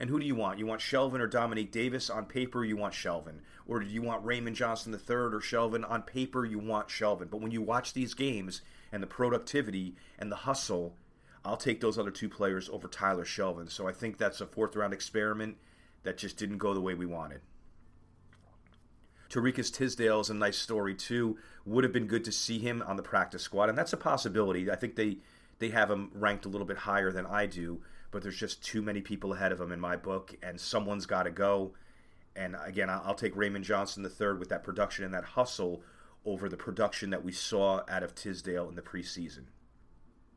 And 0.00 0.08
who 0.08 0.18
do 0.18 0.24
you 0.24 0.34
want? 0.34 0.58
You 0.58 0.64
want 0.64 0.80
Shelvin 0.80 1.20
or 1.20 1.28
Domenique 1.28 1.70
Davis? 1.70 2.08
On 2.08 2.24
paper, 2.24 2.64
you 2.64 2.74
want 2.74 2.94
Shelvin. 2.94 3.40
Or 3.66 3.80
do 3.80 3.86
you 3.86 4.00
want 4.00 4.24
Raymond 4.24 4.56
Johnson 4.56 4.94
III 4.94 5.16
or 5.16 5.40
Shelvin? 5.40 5.88
On 5.88 6.00
paper, 6.00 6.46
you 6.46 6.58
want 6.58 6.88
Shelvin. 6.88 7.28
But 7.30 7.42
when 7.42 7.52
you 7.52 7.60
watch 7.60 7.92
these 7.92 8.14
games 8.14 8.62
and 8.90 9.02
the 9.02 9.06
productivity 9.06 9.94
and 10.18 10.32
the 10.32 10.36
hustle, 10.36 10.96
I'll 11.44 11.58
take 11.58 11.82
those 11.82 11.98
other 11.98 12.10
two 12.10 12.30
players 12.30 12.70
over 12.70 12.88
Tyler 12.88 13.26
Shelvin. 13.26 13.70
So 13.70 13.86
I 13.86 13.92
think 13.92 14.16
that's 14.16 14.40
a 14.40 14.46
fourth 14.46 14.74
round 14.74 14.94
experiment 14.94 15.58
that 16.02 16.16
just 16.16 16.38
didn't 16.38 16.58
go 16.58 16.72
the 16.72 16.80
way 16.80 16.94
we 16.94 17.04
wanted. 17.04 17.42
Tariqious 19.28 19.72
Tisdale 19.72 20.20
is 20.20 20.30
a 20.30 20.34
nice 20.34 20.56
story 20.56 20.94
too. 20.94 21.36
Would 21.66 21.84
have 21.84 21.92
been 21.92 22.06
good 22.06 22.24
to 22.24 22.32
see 22.32 22.58
him 22.58 22.82
on 22.86 22.96
the 22.96 23.02
practice 23.02 23.42
squad, 23.42 23.68
and 23.68 23.76
that's 23.76 23.92
a 23.92 23.98
possibility. 23.98 24.70
I 24.70 24.76
think 24.76 24.96
they 24.96 25.18
they 25.58 25.68
have 25.68 25.90
him 25.90 26.10
ranked 26.14 26.46
a 26.46 26.48
little 26.48 26.66
bit 26.66 26.78
higher 26.78 27.12
than 27.12 27.26
I 27.26 27.44
do 27.44 27.82
but 28.10 28.22
there's 28.22 28.36
just 28.36 28.64
too 28.64 28.82
many 28.82 29.00
people 29.00 29.32
ahead 29.34 29.52
of 29.52 29.60
him 29.60 29.72
in 29.72 29.80
my 29.80 29.96
book, 29.96 30.34
and 30.42 30.60
someone's 30.60 31.06
got 31.06 31.24
to 31.24 31.30
go. 31.30 31.72
And 32.36 32.56
again, 32.64 32.90
I'll 32.90 33.14
take 33.14 33.36
Raymond 33.36 33.64
Johnson 33.64 34.04
III 34.04 34.34
with 34.34 34.48
that 34.48 34.64
production 34.64 35.04
and 35.04 35.14
that 35.14 35.24
hustle 35.24 35.82
over 36.24 36.48
the 36.48 36.56
production 36.56 37.10
that 37.10 37.24
we 37.24 37.32
saw 37.32 37.82
out 37.88 38.02
of 38.02 38.14
Tisdale 38.14 38.68
in 38.68 38.74
the 38.74 38.82
preseason. 38.82 39.44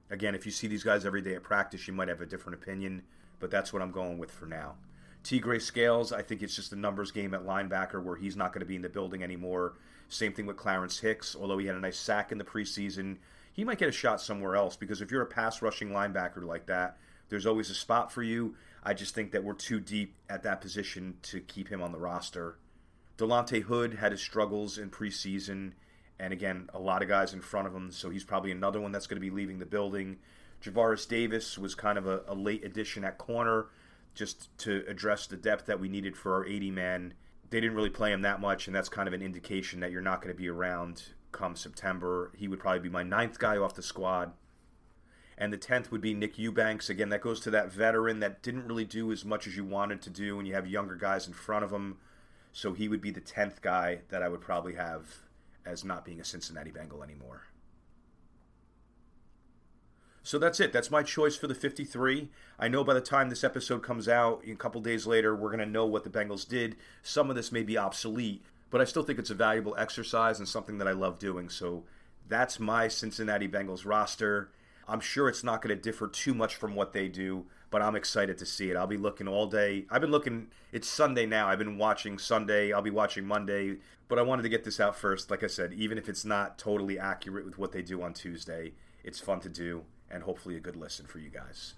Again, 0.10 0.36
if 0.36 0.46
you 0.46 0.52
see 0.52 0.68
these 0.68 0.84
guys 0.84 1.06
every 1.06 1.22
day 1.22 1.36
at 1.36 1.44
practice, 1.44 1.88
you 1.88 1.94
might 1.94 2.08
have 2.08 2.22
a 2.22 2.26
different 2.26 2.62
opinion, 2.62 3.04
but 3.40 3.52
that's 3.52 3.74
what 3.74 3.82
I'm 3.82 3.92
going 3.92 4.18
with 4.18 4.32
for 4.32 4.46
now. 4.46 4.76
Tegray 5.24 5.62
Scales, 5.62 6.12
I 6.12 6.22
think 6.22 6.42
it's 6.42 6.56
just 6.56 6.74
a 6.74 6.76
numbers 6.76 7.12
game 7.12 7.34
at 7.34 7.46
linebacker 7.46 8.04
where 8.04 8.16
he's 8.16 8.36
not 8.36 8.52
going 8.52 8.60
to 8.60 8.66
be 8.66 8.76
in 8.76 8.82
the 8.82 8.90
building 8.90 9.24
anymore. 9.24 9.74
Same 10.10 10.34
thing 10.34 10.46
with 10.46 10.58
Clarence 10.58 11.00
Hicks, 11.00 11.36
although 11.36 11.58
he 11.58 11.66
had 11.66 11.76
a 11.76 11.80
nice 11.80 11.98
sack 11.98 12.32
in 12.32 12.38
the 12.38 12.44
preseason. 12.44 13.18
He 13.54 13.64
might 13.64 13.78
get 13.78 13.88
a 13.88 13.94
shot 13.94 14.20
somewhere 14.20 14.56
else 14.56 14.76
because 14.76 15.02
if 15.02 15.12
you're 15.12 15.22
a 15.22 15.28
pass 15.28 15.62
rushing 15.62 15.90
linebacker 15.90 16.44
like 16.44 16.66
that, 16.66 16.98
there's 17.34 17.48
always 17.48 17.72
a 17.72 17.74
spot 17.76 18.12
for 18.12 18.22
you. 18.22 18.54
I 18.84 18.94
just 18.94 19.16
think 19.16 19.32
that 19.32 19.44
we're 19.44 19.56
too 19.56 19.80
deep 19.80 20.14
at 20.30 20.44
that 20.44 20.62
position 20.62 21.16
to 21.24 21.40
keep 21.40 21.68
him 21.68 21.82
on 21.82 21.92
the 21.92 21.98
roster. 21.98 22.60
Delonte 23.18 23.64
Hood 23.64 23.96
had 23.96 24.12
his 24.12 24.22
struggles 24.22 24.78
in 24.78 24.92
preseason, 24.92 25.72
and 26.20 26.32
again, 26.32 26.70
a 26.76 26.80
lot 26.80 27.02
of 27.02 27.08
guys 27.08 27.34
in 27.34 27.42
front 27.42 27.66
of 27.66 27.74
him, 27.74 27.90
so 27.92 28.12
he's 28.12 28.24
probably 28.24 28.52
another 28.52 28.80
one 28.80 28.92
that's 28.92 29.08
going 29.08 29.20
to 29.20 29.28
be 29.28 29.32
leaving 29.32 29.58
the 29.58 29.66
building. 29.66 30.18
Javaris 30.62 31.08
Davis 31.08 31.58
was 31.58 31.74
kind 31.74 31.98
of 31.98 32.06
a, 32.06 32.22
a 32.28 32.36
late 32.36 32.64
addition 32.64 33.04
at 33.04 33.18
corner 33.18 33.66
just 34.14 34.56
to 34.60 34.84
address 34.88 35.26
the 35.26 35.36
depth 35.36 35.66
that 35.66 35.80
we 35.80 35.90
needed 35.90 36.16
for 36.16 36.36
our 36.36 36.46
80 36.46 36.70
man. 36.70 37.14
They 37.50 37.62
didn't 37.62 37.76
really 37.76 37.90
play 37.90 38.12
him 38.12 38.22
that 38.22 38.42
much, 38.42 38.68
and 38.68 38.76
that's 38.76 38.90
kind 38.90 39.08
of 39.08 39.16
an 39.16 39.24
indication 39.24 39.80
that 39.80 39.90
you're 39.90 40.04
not 40.04 40.22
going 40.22 40.36
to 40.36 40.40
be 40.40 40.50
around 40.50 41.02
come 41.32 41.56
September. 41.56 42.32
He 42.38 42.48
would 42.48 42.60
probably 42.60 42.82
be 42.82 42.90
my 42.90 43.02
ninth 43.02 43.40
guy 43.40 43.58
off 43.58 43.74
the 43.74 43.82
squad 43.82 44.34
and 45.44 45.52
the 45.52 45.58
10th 45.58 45.92
would 45.92 46.00
be 46.00 46.14
Nick 46.14 46.40
Eubanks. 46.40 46.90
Again, 46.90 47.10
that 47.10 47.20
goes 47.20 47.42
to 47.42 47.52
that 47.52 47.70
veteran 47.70 48.22
that 48.22 48.42
didn't 48.42 48.66
really 48.66 48.86
do 48.86 49.12
as 49.12 49.26
much 49.26 49.46
as 49.46 49.58
you 49.58 49.66
wanted 49.66 50.02
to 50.04 50.10
do, 50.10 50.40
and 50.40 50.48
you 50.48 50.54
have 50.54 50.66
younger 50.66 50.96
guys 50.96 51.28
in 51.28 51.34
front 51.34 51.66
of 51.66 51.72
him. 51.74 51.98
So 52.54 52.72
he 52.72 52.88
would 52.88 53.02
be 53.02 53.12
the 53.12 53.20
10th 53.20 53.60
guy 53.60 54.00
that 54.08 54.24
I 54.24 54.30
would 54.30 54.40
probably 54.40 54.76
have 54.76 55.06
as 55.66 55.84
not 55.84 56.06
being 56.06 56.22
a 56.22 56.24
Cincinnati 56.24 56.72
Bengal 56.72 57.04
anymore. 57.04 57.42
So 60.24 60.40
that's 60.40 60.62
it. 60.62 60.72
That's 60.72 60.90
my 60.90 61.04
choice 61.04 61.36
for 61.36 61.48
the 61.48 61.56
53. 61.56 62.30
I 62.58 62.70
know 62.70 62.86
by 62.86 62.94
the 62.94 63.02
time 63.02 63.30
this 63.30 63.44
episode 63.44 63.84
comes 63.84 64.08
out, 64.08 64.46
a 64.48 64.56
couple 64.56 64.80
days 64.80 65.06
later, 65.06 65.36
we're 65.36 65.50
going 65.50 65.60
to 65.60 65.66
know 65.66 65.86
what 65.86 66.06
the 66.06 66.10
Bengals 66.10 66.48
did. 66.48 66.78
Some 67.02 67.30
of 67.30 67.36
this 67.36 67.52
may 67.52 67.64
be 67.64 67.78
obsolete, 67.78 68.46
but 68.70 68.80
I 68.80 68.86
still 68.86 69.04
think 69.04 69.20
it's 69.20 69.30
a 69.30 69.36
valuable 69.36 69.76
exercise 69.78 70.40
and 70.40 70.48
something 70.48 70.78
that 70.78 70.88
I 70.88 70.94
love 70.94 71.20
doing. 71.20 71.50
So 71.50 71.84
that's 72.30 72.62
my 72.62 72.88
Cincinnati 72.88 73.50
Bengals 73.50 73.86
roster. 73.86 74.50
I'm 74.88 75.00
sure 75.00 75.30
it's 75.30 75.44
not 75.44 75.62
going 75.62 75.76
to 75.76 75.82
differ 75.82 76.08
too 76.08 76.34
much 76.34 76.56
from 76.56 76.76
what 76.76 76.94
they 76.94 77.08
do, 77.08 77.46
but 77.70 77.82
I'm 77.82 77.96
excited 77.96 78.38
to 78.40 78.46
see 78.46 78.70
it. 78.70 78.78
I'll 78.78 78.88
be 78.88 78.98
looking 78.98 79.28
all 79.28 79.48
day. 79.48 79.86
I've 79.90 80.02
been 80.02 80.12
looking, 80.12 80.48
it's 80.72 80.88
Sunday 80.88 81.26
now. 81.26 81.48
I've 81.48 81.60
been 81.60 81.78
watching 81.78 82.18
Sunday. 82.18 82.74
I'll 82.74 82.82
be 82.82 82.90
watching 82.90 83.26
Monday, 83.26 83.78
but 84.08 84.20
I 84.20 84.24
wanted 84.24 84.44
to 84.44 84.50
get 84.50 84.64
this 84.64 84.80
out 84.80 84.96
first. 84.96 85.32
Like 85.32 85.44
I 85.44 85.48
said, 85.48 85.74
even 85.74 85.98
if 85.98 86.10
it's 86.10 86.26
not 86.26 86.58
totally 86.58 87.00
accurate 87.00 87.46
with 87.46 87.58
what 87.58 87.72
they 87.72 87.82
do 87.82 88.02
on 88.04 88.14
Tuesday, 88.14 88.74
it's 89.04 89.20
fun 89.20 89.40
to 89.42 89.50
do 89.50 89.84
and 90.12 90.24
hopefully 90.24 90.56
a 90.56 90.60
good 90.60 90.76
listen 90.76 91.06
for 91.06 91.20
you 91.20 91.30
guys. 91.30 91.74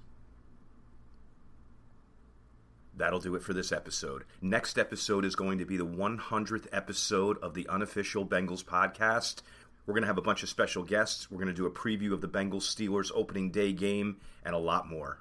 That'll 2.97 3.19
do 3.19 3.35
it 3.35 3.43
for 3.43 3.53
this 3.53 3.71
episode. 3.71 4.23
Next 4.41 4.77
episode 4.77 5.25
is 5.25 5.35
going 5.35 5.57
to 5.57 5.65
be 5.65 5.75
the 5.75 5.85
100th 5.85 6.67
episode 6.71 7.37
of 7.39 7.53
the 7.53 7.67
unofficial 7.67 8.25
Bengals 8.25 8.63
podcast. 8.63 9.41
We're 9.85 9.93
going 9.93 10.03
to 10.03 10.07
have 10.07 10.17
a 10.17 10.21
bunch 10.21 10.41
of 10.43 10.49
special 10.49 10.83
guests. 10.83 11.29
We're 11.29 11.37
going 11.37 11.47
to 11.47 11.53
do 11.53 11.67
a 11.67 11.71
preview 11.71 12.11
of 12.11 12.21
the 12.21 12.27
Bengals 12.27 12.63
Steelers 12.63 13.11
opening 13.13 13.51
day 13.51 13.71
game 13.71 14.17
and 14.43 14.55
a 14.55 14.59
lot 14.59 14.89
more. 14.89 15.19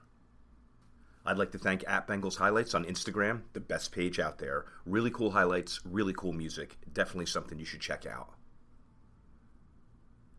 I'd 1.27 1.39
like 1.39 1.53
to 1.53 1.59
thank 1.59 1.85
at 1.89 2.07
Bengals 2.07 2.37
Highlights 2.37 2.75
on 2.75 2.85
Instagram, 2.85 3.43
the 3.55 3.61
best 3.61 3.93
page 3.93 4.19
out 4.19 4.39
there. 4.39 4.67
Really 4.85 5.11
cool 5.11 5.31
highlights, 5.31 5.81
really 5.85 6.13
cool 6.15 6.33
music. 6.33 6.77
Definitely 6.93 7.27
something 7.27 7.59
you 7.59 7.65
should 7.65 7.81
check 7.81 8.05
out. 8.07 8.35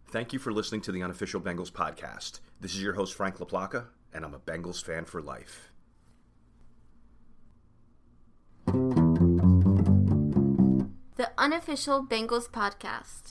Thank 0.08 0.32
you 0.32 0.40
for 0.40 0.54
listening 0.54 0.82
to 0.82 0.92
the 0.92 1.02
unofficial 1.02 1.42
Bengals 1.42 1.72
podcast. 1.72 2.40
This 2.62 2.76
is 2.76 2.82
your 2.82 2.94
host, 2.94 3.16
Frank 3.16 3.38
LaPlaca, 3.38 3.86
and 4.14 4.24
I'm 4.24 4.36
a 4.36 4.40
Bengals 4.40 4.84
fan 4.84 5.06
for 5.06 5.22
life. 5.22 5.72
The 11.16 11.32
unofficial 11.38 12.06
Bengals 12.06 12.50
podcast. 12.50 13.24